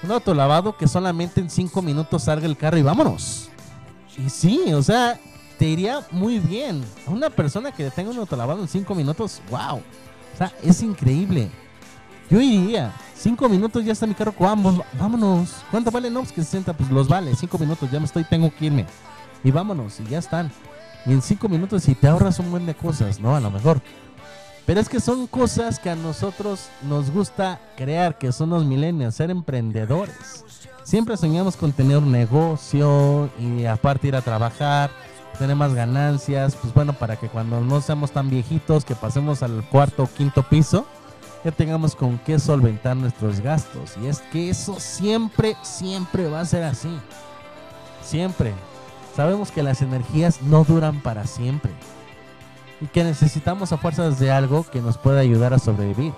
[0.02, 3.50] Un autolavado que solamente en cinco minutos salga el carro y vámonos.
[4.18, 5.20] Y sí, o sea,
[5.58, 6.84] te iría muy bien.
[7.06, 9.78] Una persona que tenga un autolavado en cinco minutos, wow.
[9.78, 11.50] O sea, es increíble.
[12.30, 12.94] Yo iría.
[13.16, 14.34] Cinco minutos ya está mi carro.
[14.40, 15.64] Vamos, vámonos.
[15.72, 16.10] ¿Cuánto vale?
[16.10, 17.36] No, pues que 60, pues los vale.
[17.36, 18.86] Cinco minutos, ya me estoy, tengo que irme.
[19.44, 20.52] Y vámonos, y ya están.
[21.06, 23.36] Y en cinco minutos, si te ahorras un buen de cosas, ¿no?
[23.36, 23.82] A lo mejor.
[24.66, 29.16] Pero es que son cosas que a nosotros nos gusta crear, que son los millennials,
[29.16, 30.46] ser emprendedores.
[30.84, 34.92] Siempre soñamos con tener un negocio y aparte ir a trabajar,
[35.40, 39.68] tener más ganancias, pues bueno, para que cuando no seamos tan viejitos, que pasemos al
[39.70, 40.86] cuarto o quinto piso,
[41.44, 43.96] ya tengamos con qué solventar nuestros gastos.
[44.02, 46.90] Y es que eso siempre, siempre va a ser así.
[48.04, 48.54] Siempre.
[49.16, 51.72] Sabemos que las energías no duran para siempre.
[52.82, 56.14] Y que necesitamos a fuerzas de algo que nos pueda ayudar a sobrevivir.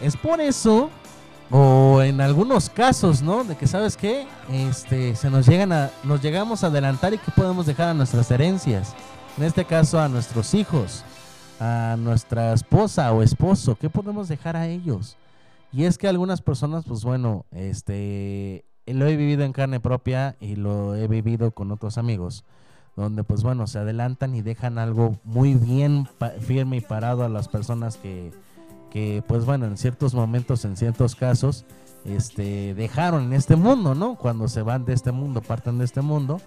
[0.00, 0.90] Es por eso,
[1.50, 3.44] o en algunos casos, ¿no?
[3.44, 4.26] De que, ¿sabes qué?
[4.50, 8.30] Este, se nos llegan a, nos llegamos a adelantar y que podemos dejar a nuestras
[8.30, 8.94] herencias.
[9.38, 11.04] En este caso, a nuestros hijos
[11.60, 15.16] a nuestra esposa o esposo, ¿qué podemos dejar a ellos?
[15.72, 20.56] Y es que algunas personas, pues bueno, este, lo he vivido en carne propia y
[20.56, 22.44] lo he vivido con otros amigos,
[22.94, 26.08] donde pues bueno, se adelantan y dejan algo muy bien
[26.40, 28.32] firme y parado a las personas que,
[28.90, 31.64] que pues bueno, en ciertos momentos, en ciertos casos,
[32.04, 34.16] este, dejaron en este mundo, ¿no?
[34.16, 36.40] Cuando se van de este mundo, parten de este mundo.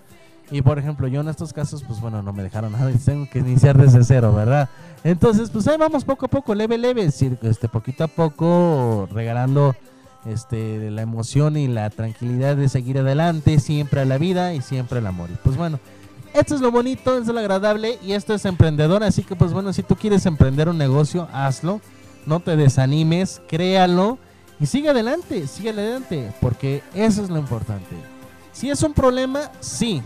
[0.51, 3.29] Y por ejemplo, yo en estos casos, pues bueno, no me dejaron nada y tengo
[3.29, 4.67] que iniciar desde cero, ¿verdad?
[5.03, 9.75] Entonces, pues ahí vamos poco a poco, leve, leve, este, poquito a poco, regalando
[10.25, 14.99] este, la emoción y la tranquilidad de seguir adelante, siempre a la vida y siempre
[14.99, 15.29] al amor.
[15.31, 15.79] Y pues bueno,
[16.33, 19.53] esto es lo bonito, esto es lo agradable y esto es emprendedor, así que pues
[19.53, 21.79] bueno, si tú quieres emprender un negocio, hazlo,
[22.25, 24.17] no te desanimes, créalo
[24.59, 27.95] y sigue adelante, sigue adelante, porque eso es lo importante.
[28.51, 30.01] Si es un problema, sí.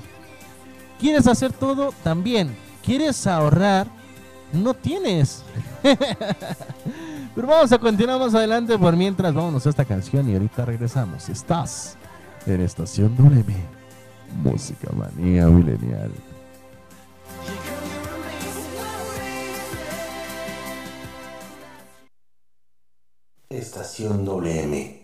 [1.04, 1.94] ¿Quieres hacer todo?
[2.02, 2.56] También.
[2.82, 3.88] ¿Quieres ahorrar?
[4.54, 5.44] No tienes.
[7.36, 11.28] Pero vamos a continuar más adelante por mientras vámonos a esta canción y ahorita regresamos.
[11.28, 11.98] Estás
[12.46, 13.54] en Estación WM.
[14.44, 16.14] Música manía milenial.
[23.50, 25.04] Estación WM.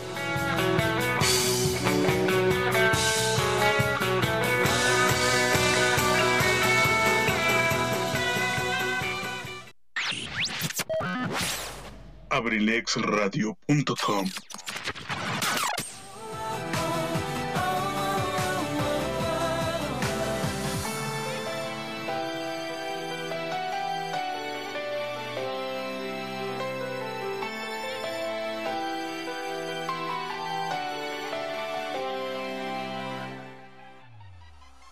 [13.21, 14.25] abrilexradio.com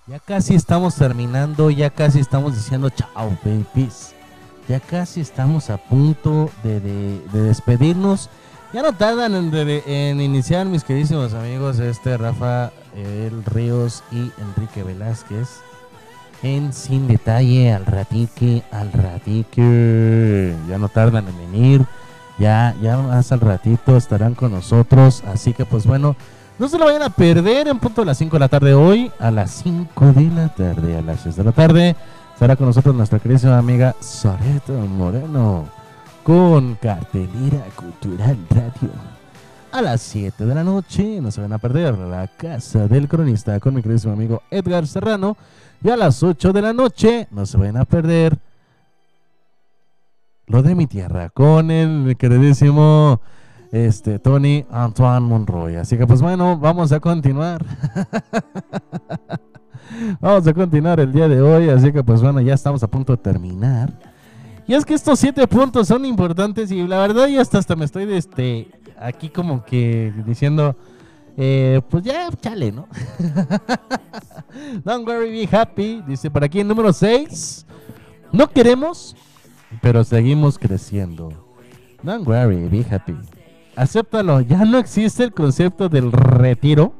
[0.08, 4.16] Ya casi estamos terminando, ya casi estamos diciendo chao, babies.
[4.70, 8.30] Ya casi estamos a punto de, de- de despedirnos.
[8.72, 14.32] Ya no tardan en, de- en iniciar, mis queridísimos amigos, este Rafa El Ríos y
[14.40, 15.48] Enrique Velázquez.
[16.44, 20.54] En Sin Detalle, al ratique, al ratique.
[20.70, 21.86] Ya no tardan en venir.
[22.38, 25.24] Ya, ya más al ratito estarán con nosotros.
[25.28, 26.16] Así que pues bueno,
[26.60, 29.12] no se lo vayan a perder en punto de las 5 de la tarde hoy.
[29.20, 31.96] A las 5 de la tarde, a las 6 de la tarde.
[32.40, 35.68] Estará con nosotros nuestra queridísima amiga Soreto Moreno
[36.24, 38.92] con Cartelera Cultural Radio.
[39.74, 43.60] A las 7 de la noche no se van a perder la casa del cronista
[43.60, 45.36] con mi queridísimo amigo Edgar Serrano.
[45.84, 48.38] Y a las 8 de la noche no se van a perder
[50.48, 53.20] lo de mi tierra con el queridísimo
[53.74, 55.76] este Tony Antoine Monroy.
[55.76, 57.66] Así que pues bueno, vamos a continuar.
[60.20, 63.14] vamos a continuar el día de hoy, así que pues bueno, ya estamos a punto
[63.14, 63.92] de terminar.
[64.68, 67.86] Y es que estos siete puntos son importantes y la verdad yo hasta, hasta me
[67.86, 68.68] estoy este,
[69.00, 70.76] aquí como que diciendo,
[71.38, 72.88] eh, pues ya, chale, ¿no?
[74.84, 76.04] Don't worry, be happy.
[76.06, 77.66] Dice por aquí el número 6.
[78.32, 79.16] No queremos,
[79.82, 81.32] pero seguimos creciendo.
[82.04, 83.16] Don't worry, be happy.
[83.76, 86.94] Acéptalo, ya no existe el concepto del retiro.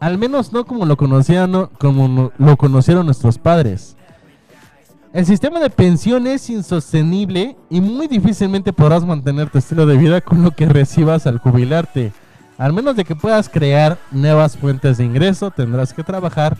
[0.00, 3.96] Al menos no como lo conocían, no- como lo conocieron nuestros padres.
[5.12, 10.20] El sistema de pensión es insostenible y muy difícilmente podrás mantener tu estilo de vida
[10.20, 12.12] con lo que recibas al jubilarte.
[12.58, 16.56] Al menos de que puedas crear nuevas fuentes de ingreso, tendrás que trabajar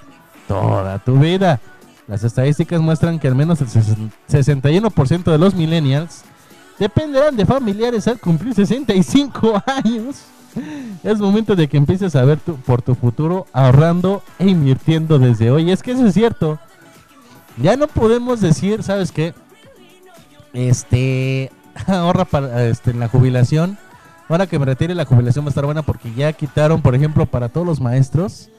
[0.49, 1.61] toda tu vida.
[2.07, 6.23] Las estadísticas muestran que al menos el sesen- 61% de los millennials
[6.79, 10.23] dependerán de familiares al cumplir 65 años.
[11.05, 15.71] Es momento de que empieces a ver por tu futuro ahorrando e invirtiendo desde hoy.
[15.71, 16.59] Es que eso es cierto.
[17.57, 19.35] Ya no podemos decir, ¿sabes qué?
[20.53, 21.51] Este,
[21.87, 23.79] ahorra para este, en la jubilación.
[24.29, 27.25] Ahora que me retire la jubilación va a estar buena porque ya quitaron, por ejemplo,
[27.27, 28.51] para todos los maestros,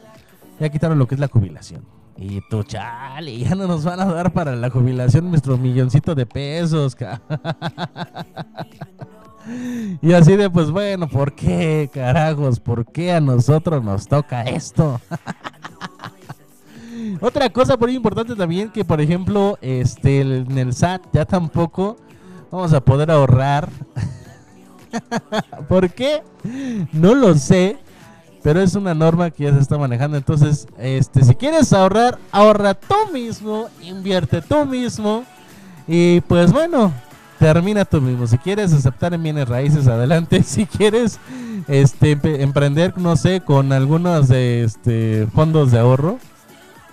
[0.60, 1.84] ya quitaron lo que es la jubilación.
[2.18, 6.26] Y tú, chale, ya no nos van a dar para la jubilación nuestro milloncito de
[6.26, 6.96] pesos.
[6.96, 7.22] ca-
[10.02, 12.60] y así de, pues bueno, ¿por qué, carajos?
[12.60, 15.00] ¿Por qué a nosotros nos toca esto?
[17.22, 21.98] Otra cosa muy importante también que, por ejemplo, este, en el SAT ya tampoco
[22.52, 23.70] vamos a poder ahorrar.
[25.70, 26.24] ¿Por qué?
[26.92, 27.78] No lo sé,
[28.44, 30.18] pero es una norma que ya se está manejando.
[30.18, 35.24] Entonces, este, si quieres ahorrar, ahorra tú mismo, invierte tú mismo
[35.88, 36.94] y pues bueno,
[37.40, 38.28] termina tú mismo.
[38.28, 40.44] Si quieres aceptar en bienes raíces, adelante.
[40.50, 41.20] Si quieres
[41.68, 42.12] este,
[42.42, 46.20] emprender, no sé, con algunos este, fondos de ahorro,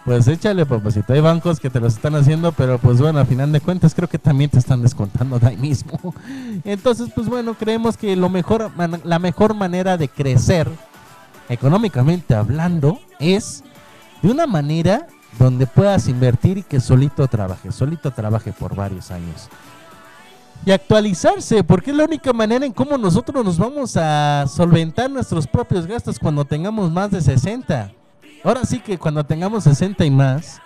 [0.05, 1.13] pues échale, papacito.
[1.13, 4.09] Hay bancos que te los están haciendo, pero pues bueno, a final de cuentas creo
[4.09, 6.15] que también te están descontando de ahí mismo.
[6.65, 8.71] Entonces, pues bueno, creemos que lo mejor,
[9.05, 10.71] la mejor manera de crecer,
[11.49, 13.65] económicamente hablando, es
[14.23, 15.09] de una manera
[15.39, 19.49] donde puedas invertir y que solito trabaje, solito trabaje por varios años.
[20.65, 25.47] Y actualizarse, porque es la única manera en cómo nosotros nos vamos a solventar nuestros
[25.47, 27.93] propios gastos cuando tengamos más de 60.
[28.43, 30.61] Ahora sí que cuando tengamos 60 y más,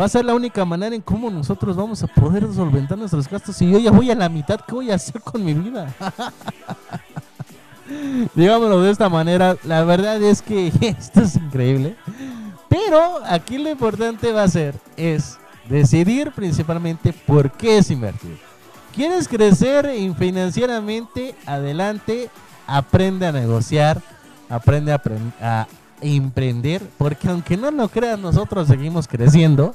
[0.00, 3.56] va a ser la única manera en cómo nosotros vamos a poder solventar nuestros gastos.
[3.56, 5.94] Si yo ya voy a la mitad, ¿qué voy a hacer con mi vida?
[8.34, 11.96] Digámoslo de esta manera, la verdad es que esto es increíble.
[12.68, 18.38] Pero aquí lo importante va a ser es decidir principalmente por qué es invertir.
[18.94, 21.34] ¿Quieres crecer in- financieramente?
[21.46, 22.30] Adelante,
[22.66, 24.00] aprende a negociar,
[24.48, 25.66] aprende a,
[26.00, 29.72] emprender, porque aunque no lo crean, nosotros seguimos creciendo,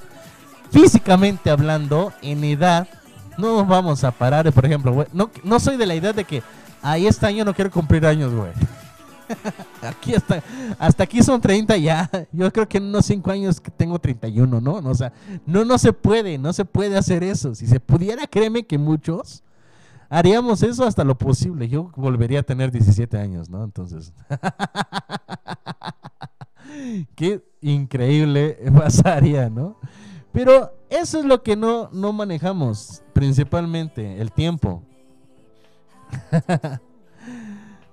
[0.71, 2.85] físicamente hablando, en edad,
[3.37, 4.51] no nos vamos a parar.
[4.51, 6.43] Por ejemplo, no, no soy de la idea de que
[6.81, 8.51] ahí este año no quiero cumplir años, güey.
[9.81, 10.43] aquí hasta,
[10.79, 12.09] hasta aquí son 30 ya.
[12.31, 14.75] Yo creo que en unos 5 años que tengo 31, ¿no?
[14.75, 15.11] O sea,
[15.45, 17.55] no, no se puede, no se puede hacer eso.
[17.55, 19.43] Si se pudiera, créeme que muchos
[20.09, 21.67] haríamos eso hasta lo posible.
[21.67, 23.63] Yo volvería a tener 17 años, ¿no?
[23.63, 24.13] Entonces,
[27.15, 29.77] qué increíble pasaría, ¿no?
[30.31, 34.83] Pero eso es lo que no, no manejamos, principalmente, el tiempo.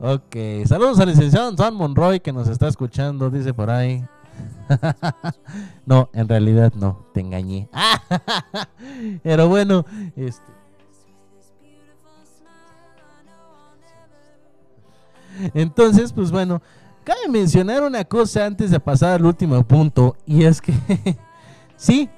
[0.04, 4.04] Ok, saludos al licenciado Juan Monroy que nos está escuchando, dice por ahí.
[5.86, 7.68] no, en realidad no, te engañé.
[9.22, 10.52] Pero bueno, este.
[15.54, 16.60] Entonces, pues bueno,
[17.02, 20.74] cabe mencionar una cosa antes de pasar al último punto, y es que
[21.76, 22.10] sí,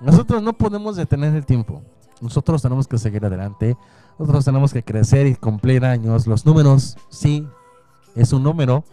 [0.00, 1.82] nosotros no podemos detener el tiempo.
[2.20, 3.78] Nosotros tenemos que seguir adelante.
[4.20, 6.26] Nosotros tenemos que crecer y cumplir años.
[6.26, 7.48] Los números, sí,
[8.14, 8.84] es un número.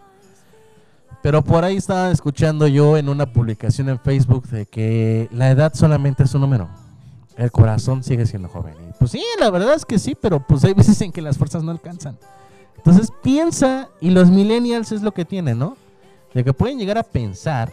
[1.22, 5.74] Pero por ahí estaba escuchando yo en una publicación en Facebook de que la edad
[5.74, 6.70] solamente es un número.
[7.36, 8.72] El corazón sigue siendo joven.
[8.98, 11.62] Pues sí, la verdad es que sí, pero pues hay veces en que las fuerzas
[11.62, 12.16] no alcanzan.
[12.78, 15.76] Entonces piensa, y los millennials es lo que tienen, ¿no?
[16.32, 17.70] De que pueden llegar a pensar,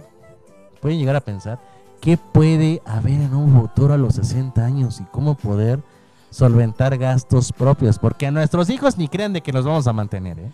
[0.82, 1.61] pueden llegar a pensar
[2.02, 5.82] qué puede haber en un futuro a los 60 años y cómo poder
[6.30, 10.40] solventar gastos propios, porque a nuestros hijos ni crean de que los vamos a mantener,
[10.40, 10.52] ¿eh?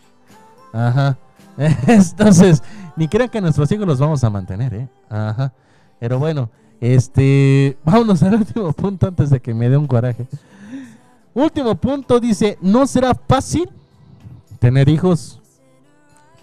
[0.74, 1.18] Ajá.
[1.88, 2.64] Entonces,
[2.96, 4.88] ni crean que a nuestros hijos los vamos a mantener, ¿eh?
[5.10, 5.54] Ajá.
[6.00, 6.50] Pero bueno,
[6.80, 10.28] este, vámonos al último punto antes de que me dé un coraje.
[11.34, 13.70] Último punto dice, ¿no será fácil
[14.60, 15.42] tener hijos?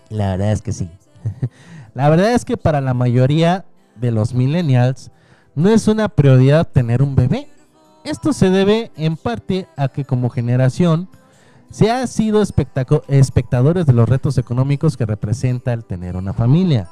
[0.08, 0.88] La verdad es que sí.
[1.94, 3.64] la verdad es que para la mayoría
[3.96, 5.10] de los millennials
[5.54, 7.48] no es una prioridad tener un bebé.
[8.08, 11.10] Esto se debe en parte a que como generación
[11.70, 16.88] se ha sido espectadores de los retos económicos que representa el tener una familia.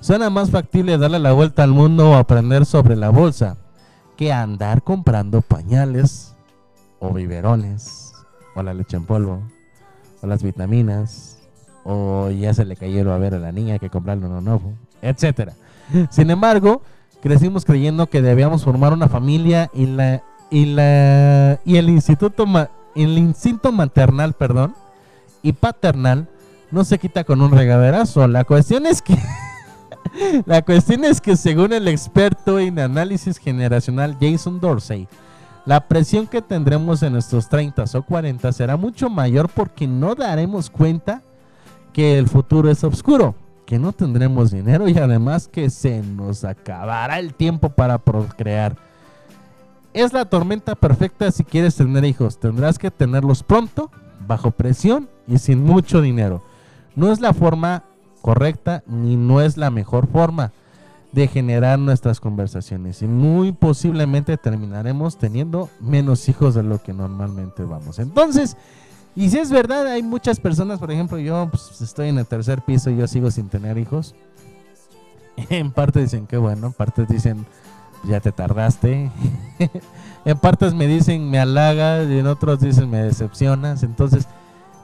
[0.00, 3.58] Suena más factible darle la vuelta al mundo o aprender sobre la bolsa
[4.16, 6.34] que andar comprando pañales
[6.98, 8.14] o biberones
[8.54, 9.42] o la leche en polvo
[10.22, 11.40] o las vitaminas
[11.84, 14.72] o ya se le cayeron a ver a la niña que comprarle uno nuevo,
[15.02, 15.52] etcétera.
[16.08, 16.80] Sin embargo,
[17.20, 22.70] crecimos creyendo que debíamos formar una familia y la y la y el instituto ma-
[22.94, 24.74] el instinto maternal, perdón,
[25.42, 26.28] y paternal
[26.70, 28.26] no se quita con un regaderazo.
[28.28, 29.16] La cuestión es que
[30.46, 35.08] la cuestión es que según el experto en análisis generacional Jason Dorsey,
[35.66, 40.68] la presión que tendremos en nuestros 30 o 40 será mucho mayor porque no daremos
[40.70, 41.22] cuenta
[41.92, 43.34] que el futuro es oscuro,
[43.66, 48.76] que no tendremos dinero y además que se nos acabará el tiempo para procrear.
[49.94, 52.38] Es la tormenta perfecta si quieres tener hijos.
[52.38, 53.90] Tendrás que tenerlos pronto,
[54.26, 56.42] bajo presión y sin mucho dinero.
[56.96, 57.84] No es la forma
[58.20, 60.52] correcta ni no es la mejor forma
[61.12, 67.62] de generar nuestras conversaciones y muy posiblemente terminaremos teniendo menos hijos de lo que normalmente
[67.62, 68.00] vamos.
[68.00, 68.56] Entonces,
[69.14, 72.62] y si es verdad, hay muchas personas, por ejemplo, yo pues, estoy en el tercer
[72.62, 74.14] piso y yo sigo sin tener hijos.
[75.50, 77.44] En parte dicen que bueno, en parte dicen
[78.06, 79.10] ya te tardaste.
[80.24, 83.82] en partes me dicen me halaga y en otros dicen me decepcionas.
[83.82, 84.26] Entonces,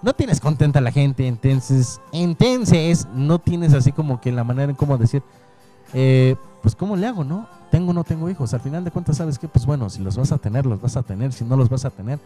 [0.03, 1.27] no tienes contenta a la gente.
[1.27, 5.23] Entonces, entonces no tienes así como que la manera en cómo decir,
[5.95, 7.47] eh, pues cómo le hago, ¿no?
[7.71, 8.55] Tengo o no tengo hijos.
[8.55, 9.49] Al final de cuentas, ¿sabes qué?
[9.49, 11.33] Pues bueno, si los vas a tener, los vas a tener.
[11.33, 12.19] Si no los vas a tener,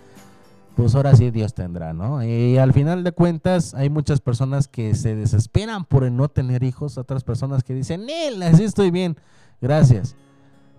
[0.76, 2.24] pues ahora sí Dios tendrá, ¿no?
[2.24, 6.62] Y al final de cuentas hay muchas personas que se desesperan por el no tener
[6.62, 9.16] hijos, otras personas que dicen, Nel, así estoy bien,
[9.60, 10.16] gracias.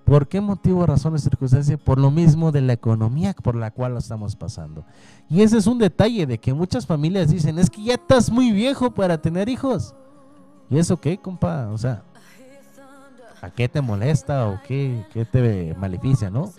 [0.06, 1.78] ¿Por qué motivo, razón o circunstancia?
[1.78, 4.86] Por lo mismo de la economía por la cual lo estamos pasando.
[5.30, 8.52] Y ese es un detalle de que muchas familias dicen, es que ya estás muy
[8.52, 9.96] viejo para tener hijos.
[10.70, 11.70] ¿Y eso qué, compa?
[11.72, 12.04] O sea,
[13.42, 16.52] ¿a qué te molesta o qué, qué te maleficia, no?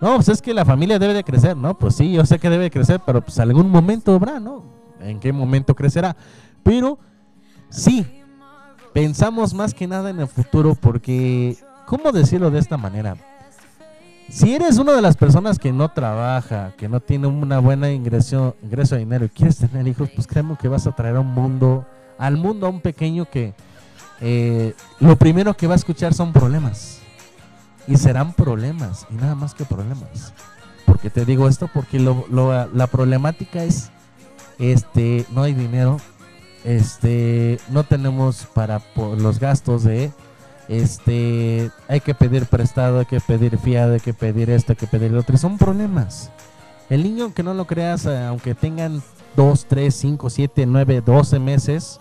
[0.00, 1.76] No, pues es que la familia debe de crecer, ¿no?
[1.76, 4.62] Pues sí, yo sé que debe de crecer, pero pues algún momento habrá, ¿no?
[5.00, 6.16] ¿En qué momento crecerá?
[6.62, 6.98] Pero
[7.68, 8.06] sí,
[8.92, 11.56] pensamos más que nada en el futuro porque,
[11.88, 13.16] ¿cómo decirlo de esta manera?
[14.28, 18.56] Si eres una de las personas que no trabaja, que no tiene una buena ingreso,
[18.62, 21.32] ingreso de dinero y quieres tener hijos, pues créeme que vas a traer a un
[21.32, 21.86] mundo,
[22.18, 23.54] al mundo a un pequeño que
[24.20, 27.00] eh, lo primero que va a escuchar son problemas.
[27.86, 30.34] Y serán problemas, y nada más que problemas.
[30.84, 33.90] Porque te digo esto, porque la problemática es,
[34.58, 35.96] este, no hay dinero,
[36.64, 38.82] este, no tenemos para
[39.16, 40.12] los gastos de,
[40.68, 44.86] este, hay que pedir prestado, hay que pedir fiado, hay que pedir esto, hay que
[44.86, 45.34] pedir lo otro.
[45.34, 46.30] y Son problemas.
[46.90, 49.02] El niño, aunque no lo creas, eh, aunque tengan
[49.36, 52.00] 2, 3, 5, 7, 9, 12 meses,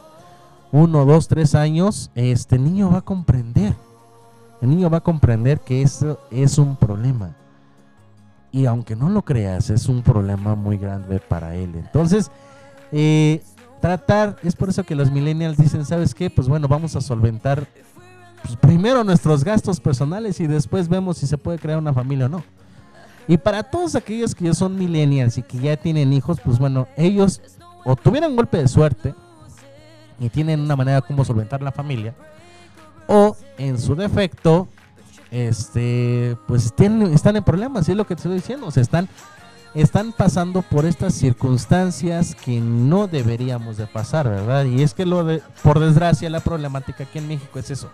[0.72, 3.76] 1, 2, 3 años, este niño va a comprender.
[4.62, 7.36] El niño va a comprender que eso es un problema.
[8.52, 11.76] Y aunque no lo creas, es un problema muy grande para él.
[11.76, 12.32] Entonces,
[12.92, 13.44] eh,
[13.82, 16.30] tratar, es por eso que los millennials dicen, ¿sabes qué?
[16.30, 17.68] Pues bueno, vamos a solventar
[18.44, 22.30] pues, primero nuestros gastos personales y después vemos si se puede crear una familia o
[22.30, 22.44] no.
[23.28, 26.88] Y para todos aquellos que ya son millennials y que ya tienen hijos, pues bueno,
[26.96, 27.42] ellos
[27.84, 29.14] o tuvieron golpe de suerte
[30.20, 32.16] y tienen una manera como solventar la familia,
[33.08, 34.68] o en su defecto,
[35.32, 39.08] este, pues tienen, están en problemas, es lo que te estoy diciendo, o sea, están,
[39.74, 44.66] están pasando por estas circunstancias que no deberíamos de pasar, ¿verdad?
[44.66, 47.90] Y es que lo de, por desgracia, la problemática aquí en México es eso.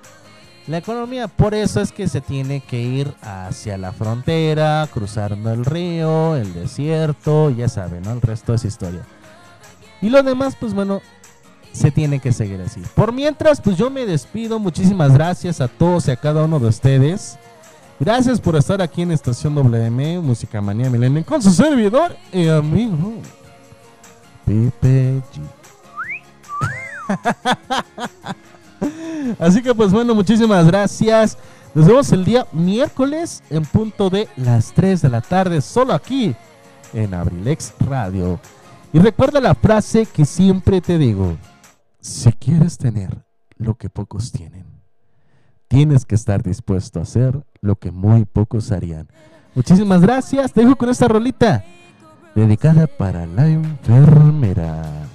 [0.67, 5.65] La economía, por eso es que se tiene que ir hacia la frontera, cruzando el
[5.65, 8.13] río, el desierto, ya saben, ¿no?
[8.13, 9.01] El resto es historia.
[10.01, 11.01] Y lo demás, pues bueno,
[11.73, 12.81] se tiene que seguir así.
[12.95, 14.57] Por mientras, pues yo me despido.
[14.57, 17.37] Muchísimas gracias a todos y a cada uno de ustedes.
[17.99, 23.15] Gracias por estar aquí en Estación WM, Música Manía Milenio, con su servidor y amigo,
[24.45, 25.41] Pipe G.
[29.39, 31.37] Así que pues bueno, muchísimas gracias.
[31.73, 36.35] Nos vemos el día miércoles en punto de las 3 de la tarde, solo aquí
[36.93, 38.39] en Abrilex Radio.
[38.91, 41.35] Y recuerda la frase que siempre te digo,
[41.99, 43.25] si quieres tener
[43.57, 44.65] lo que pocos tienen,
[45.67, 49.07] tienes que estar dispuesto a hacer lo que muy pocos harían.
[49.55, 51.63] Muchísimas gracias, te dejo con esta rolita
[52.35, 55.07] dedicada para la enfermera.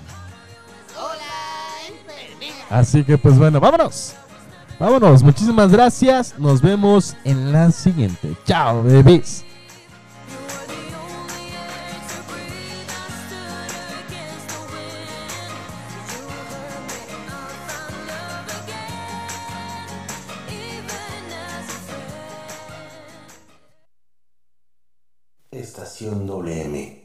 [2.71, 4.15] Así que pues bueno, vámonos.
[4.79, 6.39] Vámonos, muchísimas gracias.
[6.39, 8.35] Nos vemos en la siguiente.
[8.45, 9.45] Chao, bebés.
[25.51, 27.03] Estación WM.